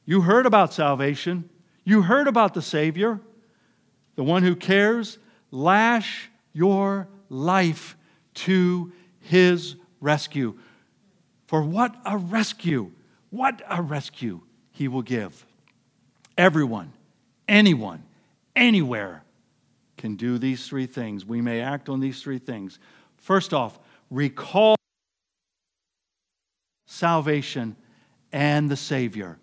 You 0.05 0.21
heard 0.21 0.45
about 0.45 0.73
salvation, 0.73 1.49
you 1.83 2.03
heard 2.03 2.27
about 2.27 2.53
the 2.53 2.61
Savior, 2.61 3.19
the 4.15 4.23
one 4.23 4.43
who 4.43 4.55
cares. 4.55 5.17
Lash 5.51 6.29
your 6.55 7.07
life 7.29 7.97
to 8.33 8.91
his 9.19 9.75
rescue. 9.99 10.57
For 11.47 11.61
what 11.61 11.93
a 12.05 12.17
rescue! 12.17 12.91
What 13.29 13.61
a 13.69 13.81
rescue 13.81 14.41
he 14.71 14.87
will 14.87 15.01
give. 15.01 15.45
Everyone, 16.37 16.93
anyone, 17.47 18.03
anywhere 18.55 19.23
can 19.97 20.15
do 20.15 20.37
these 20.37 20.67
three 20.67 20.85
things. 20.85 21.25
We 21.25 21.41
may 21.41 21.59
act 21.59 21.89
on 21.89 21.99
these 21.99 22.21
three 22.21 22.39
things. 22.39 22.79
First 23.17 23.53
off, 23.53 23.77
recall 24.09 24.75
salvation 26.87 27.75
and 28.31 28.69
the 28.71 28.77
Savior. 28.77 29.37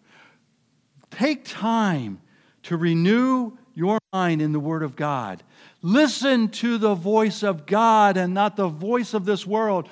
Take 1.11 1.45
time 1.45 2.21
to 2.65 2.77
renew 2.77 3.53
your 3.75 3.99
mind 4.13 4.41
in 4.41 4.53
the 4.53 4.61
Word 4.61 4.83
of 4.83 4.97
God. 4.97 5.43
Listen 5.83 6.49
to 6.49 6.79
the 6.79 6.95
voice 6.95 7.43
of 7.43 7.67
God 7.67 8.17
and 8.17 8.33
not 8.33 8.57
the 8.57 8.69
voice 8.69 9.15
of 9.15 9.25
this 9.25 9.47
world. 9.47 9.89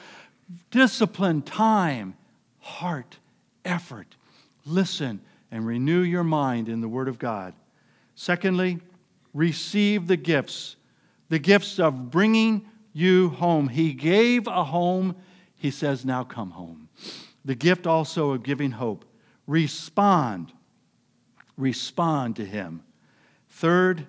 Discipline, 0.71 1.43
time, 1.43 2.15
heart, 2.61 3.19
effort. 3.65 4.17
Listen 4.65 5.21
and 5.51 5.67
renew 5.67 6.01
your 6.01 6.25
mind 6.25 6.69
in 6.69 6.81
the 6.81 6.89
Word 6.89 7.09
of 7.09 7.19
God. 7.19 7.55
Secondly, 8.15 8.79
receive 9.35 10.07
the 10.07 10.17
gifts, 10.17 10.77
the 11.29 11.39
gifts 11.39 11.81
of 11.81 12.11
bringing 12.11 12.67
you 12.93 13.31
home. 13.31 13.69
He 13.69 13.93
gave 13.93 14.47
a 14.47 14.65
home. 14.65 15.17
He 15.57 15.71
says, 15.71 16.05
now 16.05 16.23
come 16.25 16.51
home. 16.51 16.89
The 17.45 17.55
gift 17.55 17.87
also 17.87 18.33
of 18.33 18.43
giving 18.43 18.73
hope. 18.73 19.05
Respond. 19.47 20.53
Respond 21.57 22.37
to 22.37 22.45
Him. 22.45 22.83
Third, 23.49 24.07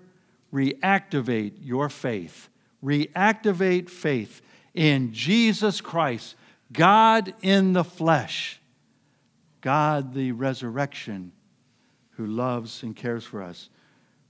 reactivate 0.54 1.54
your 1.62 1.90
faith. 1.90 2.50
Reactivate 2.84 3.90
faith 3.90 4.42
in 4.74 5.14
Jesus 5.14 5.82
Christ, 5.82 6.36
God 6.72 7.34
in 7.42 7.74
the 7.74 7.84
flesh, 7.84 8.60
God 9.62 10.14
the 10.14 10.32
resurrection, 10.32 11.32
who 12.12 12.26
loves 12.26 12.84
and 12.84 12.96
cares 12.96 13.24
for 13.24 13.42
us. 13.42 13.70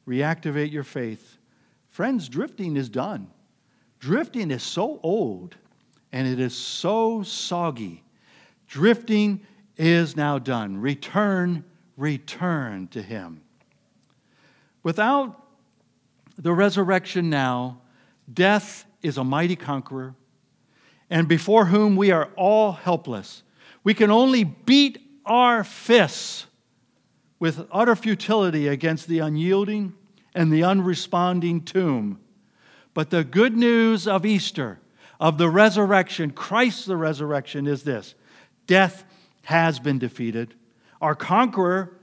Reactivate 0.07 0.71
your 0.71 0.84
faith. 0.84 1.38
Friends, 1.89 2.27
drifting 2.29 2.75
is 2.75 2.89
done. 2.89 3.29
Drifting 3.99 4.51
is 4.51 4.63
so 4.63 4.99
old 5.03 5.55
and 6.12 6.27
it 6.27 6.39
is 6.39 6.55
so 6.55 7.23
soggy. 7.23 8.03
Drifting 8.67 9.45
is 9.77 10.15
now 10.15 10.39
done. 10.39 10.77
Return, 10.77 11.63
return 11.97 12.88
to 12.89 13.01
Him. 13.01 13.41
Without 14.84 15.40
the 16.41 16.54
resurrection 16.54 17.30
now, 17.30 17.82
death 18.32 18.86
is 19.01 19.17
a 19.17 19.23
mighty 19.23 19.56
conqueror, 19.56 20.15
and 21.10 21.27
before 21.27 21.65
whom 21.65 21.95
we 21.95 22.12
are 22.12 22.30
all 22.36 22.71
helpless. 22.71 23.43
We 23.84 23.93
can 23.93 24.10
only 24.12 24.43
beat 24.43 24.99
our 25.25 25.63
fists 25.63 26.47
with 27.39 27.67
utter 27.71 27.95
futility 27.95 28.67
against 28.67 29.08
the 29.08 29.19
unyielding 29.19 29.93
and 30.34 30.51
the 30.51 30.62
unresponding 30.62 31.65
tomb. 31.65 32.19
But 32.93 33.10
the 33.10 33.23
good 33.23 33.56
news 33.56 34.08
of 34.08 34.25
Easter, 34.25 34.80
of 35.19 35.38
the 35.38 35.49
resurrection, 35.49 36.32
Christ 36.32 36.88
the 36.88 36.97
resurrection, 36.97 37.67
is 37.67 37.84
this 37.84 38.15
death 38.67 39.04
has 39.43 39.80
been 39.80 39.99
defeated. 39.99 40.54
Our 41.01 41.15
conqueror, 41.15 41.97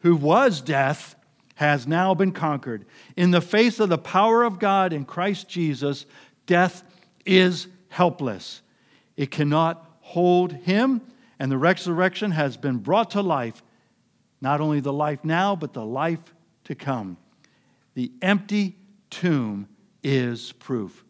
who 0.00 0.16
was 0.16 0.60
death, 0.60 1.14
has 1.60 1.86
now 1.86 2.14
been 2.14 2.32
conquered. 2.32 2.86
In 3.18 3.32
the 3.32 3.42
face 3.42 3.80
of 3.80 3.90
the 3.90 3.98
power 3.98 4.44
of 4.44 4.58
God 4.58 4.94
in 4.94 5.04
Christ 5.04 5.46
Jesus, 5.46 6.06
death 6.46 6.82
is 7.26 7.68
helpless. 7.90 8.62
It 9.14 9.30
cannot 9.30 9.98
hold 10.00 10.52
him, 10.52 11.02
and 11.38 11.52
the 11.52 11.58
resurrection 11.58 12.30
has 12.30 12.56
been 12.56 12.78
brought 12.78 13.10
to 13.10 13.20
life, 13.20 13.62
not 14.40 14.62
only 14.62 14.80
the 14.80 14.90
life 14.90 15.22
now, 15.22 15.54
but 15.54 15.74
the 15.74 15.84
life 15.84 16.32
to 16.64 16.74
come. 16.74 17.18
The 17.92 18.10
empty 18.22 18.78
tomb 19.10 19.68
is 20.02 20.52
proof. 20.52 21.04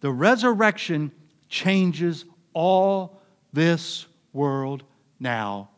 The 0.00 0.10
resurrection 0.10 1.12
changes 1.48 2.24
all 2.52 3.22
this 3.52 4.06
world 4.32 4.82
now. 5.20 5.70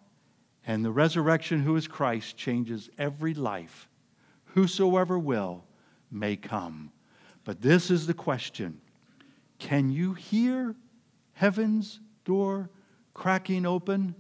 And 0.67 0.83
the 0.83 0.91
resurrection, 0.91 1.61
who 1.61 1.77
is 1.77 1.87
Christ, 1.87 2.39
changes 2.39 2.89
every 2.97 3.35
life. 3.35 3.89
Whosoever 4.55 5.19
will 5.19 5.65
may 6.11 6.37
come. 6.37 6.93
But 7.45 7.61
this 7.61 7.91
is 7.91 8.07
the 8.07 8.15
question 8.15 8.81
Can 9.59 9.91
you 9.91 10.15
hear 10.15 10.75
heaven's 11.33 12.01
door 12.25 12.71
cracking 13.15 13.67
open? 13.67 14.15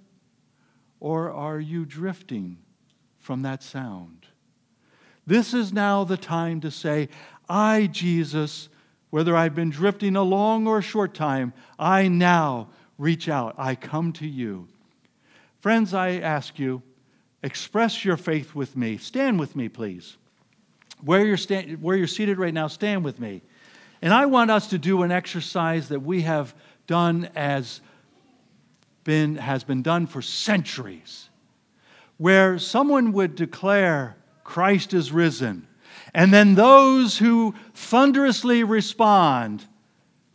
Or 1.01 1.33
are 1.33 1.59
you 1.59 1.87
drifting 1.87 2.59
from 3.19 3.43
that 3.43 3.62
sound? 3.62 4.27
This 5.27 5.55
is 5.55 5.73
now 5.73 6.05
the 6.05 6.19
time 6.19 6.61
to 6.61 6.71
say, 6.71 7.09
I, 7.49 7.87
Jesus, 7.87 8.69
whether 9.09 9.35
I've 9.35 9.55
been 9.55 9.71
drifting 9.71 10.14
a 10.14 10.23
long 10.23 10.66
or 10.66 10.79
a 10.79 10.83
short 10.83 11.14
time, 11.14 11.55
I 11.79 12.09
now 12.09 12.69
reach 12.99 13.29
out. 13.29 13.55
I 13.57 13.77
come 13.77 14.12
to 14.14 14.27
you. 14.27 14.69
Friends, 15.61 15.95
I 15.95 16.19
ask 16.19 16.59
you, 16.59 16.83
express 17.43 18.05
your 18.05 18.16
faith 18.16 18.55
with 18.55 18.77
me. 18.77 18.99
Stand 18.99 19.40
with 19.40 19.57
me, 19.57 19.69
please. 19.69 20.16
Where 21.02 21.24
you're, 21.24 21.36
sta- 21.36 21.76
where 21.76 21.96
you're 21.96 22.06
seated 22.06 22.38
right 22.38 22.54
now, 22.54 22.66
stand 22.68 23.04
with 23.04 23.18
me. 23.18 23.42
And 24.02 24.12
I 24.12 24.26
want 24.26 24.50
us 24.50 24.68
to 24.68 24.78
do 24.78 25.02
an 25.02 25.12
exercise 25.12 25.88
that 25.88 26.00
we 26.00 26.22
have 26.22 26.54
done 26.86 27.30
as 27.34 27.80
been, 29.04 29.36
has 29.36 29.64
been 29.64 29.82
done 29.82 30.06
for 30.06 30.22
centuries, 30.22 31.28
where 32.16 32.58
someone 32.58 33.12
would 33.12 33.34
declare, 33.34 34.16
Christ 34.44 34.94
is 34.94 35.12
risen. 35.12 35.66
And 36.14 36.32
then 36.32 36.54
those 36.54 37.18
who 37.18 37.54
thunderously 37.74 38.64
respond 38.64 39.64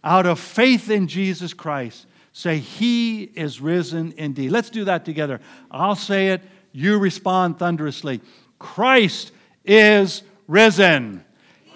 out 0.03 0.25
of 0.25 0.39
faith 0.39 0.89
in 0.89 1.07
Jesus 1.07 1.53
Christ 1.53 2.05
say, 2.31 2.57
He 2.59 3.23
is 3.23 3.59
risen 3.59 4.13
indeed. 4.17 4.51
Let's 4.51 4.69
do 4.69 4.85
that 4.85 5.05
together. 5.05 5.41
I'll 5.71 5.95
say 5.95 6.29
it, 6.29 6.41
you 6.71 6.97
respond 6.97 7.59
thunderously. 7.59 8.21
Christ 8.59 9.31
is 9.63 10.23
risen. 10.47 11.23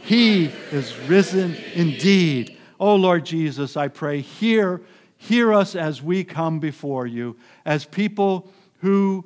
He 0.01 0.45
is 0.71 0.97
risen 1.07 1.55
indeed. 1.73 2.57
Oh 2.79 2.95
Lord 2.95 3.25
Jesus, 3.25 3.75
I 3.75 3.87
pray, 3.89 4.21
hear, 4.21 4.81
hear 5.17 5.53
us 5.53 5.75
as 5.75 6.01
we 6.01 6.23
come 6.23 6.59
before 6.59 7.05
you, 7.05 7.35
as 7.65 7.85
people 7.85 8.51
who, 8.79 9.25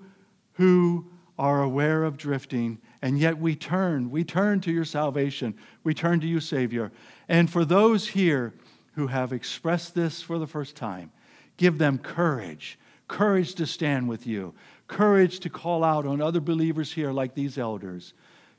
who 0.53 1.05
are 1.37 1.61
aware 1.61 2.03
of 2.03 2.17
drifting 2.17 2.79
and 3.01 3.19
yet 3.19 3.37
we 3.37 3.53
turn. 3.53 4.09
We 4.09 4.23
turn 4.23 4.61
to 4.61 4.71
your 4.71 4.85
salvation. 4.85 5.55
We 5.83 5.93
turn 5.93 6.21
to 6.21 6.27
you, 6.27 6.39
Savior. 6.39 6.91
And 7.27 7.49
for 7.49 7.65
those 7.65 8.07
here 8.07 8.53
who 8.95 9.07
have 9.07 9.33
expressed 9.33 9.93
this 9.93 10.21
for 10.21 10.39
the 10.39 10.47
first 10.47 10.77
time, 10.77 11.11
give 11.57 11.77
them 11.77 11.97
courage 11.97 12.79
courage 13.07 13.53
to 13.55 13.67
stand 13.67 14.09
with 14.09 14.25
you, 14.25 14.53
courage 14.87 15.39
to 15.39 15.49
call 15.49 15.83
out 15.83 16.05
on 16.05 16.21
other 16.21 16.39
believers 16.39 16.91
here, 16.91 17.11
like 17.11 17.35
these 17.35 17.57
elders, 17.57 18.13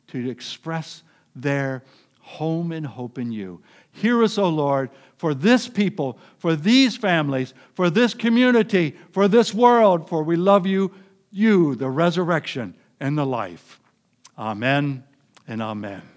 to 0.08 0.30
express 0.30 1.02
their 1.34 1.82
home 2.20 2.72
and 2.72 2.86
hope 2.86 3.18
in 3.18 3.30
you. 3.30 3.60
Hear 3.92 4.22
us, 4.24 4.38
O 4.38 4.48
Lord, 4.48 4.90
for 5.16 5.34
this 5.34 5.68
people, 5.68 6.18
for 6.38 6.56
these 6.56 6.96
families, 6.96 7.54
for 7.74 7.90
this 7.90 8.14
community, 8.14 8.96
for 9.12 9.28
this 9.28 9.54
world, 9.54 10.08
for 10.08 10.22
we 10.22 10.36
love 10.36 10.66
you, 10.66 10.92
you, 11.30 11.74
the 11.74 11.90
resurrection 11.90 12.74
and 12.98 13.16
the 13.16 13.26
life. 13.26 13.80
Amen 14.38 15.04
and 15.46 15.62
amen. 15.62 16.13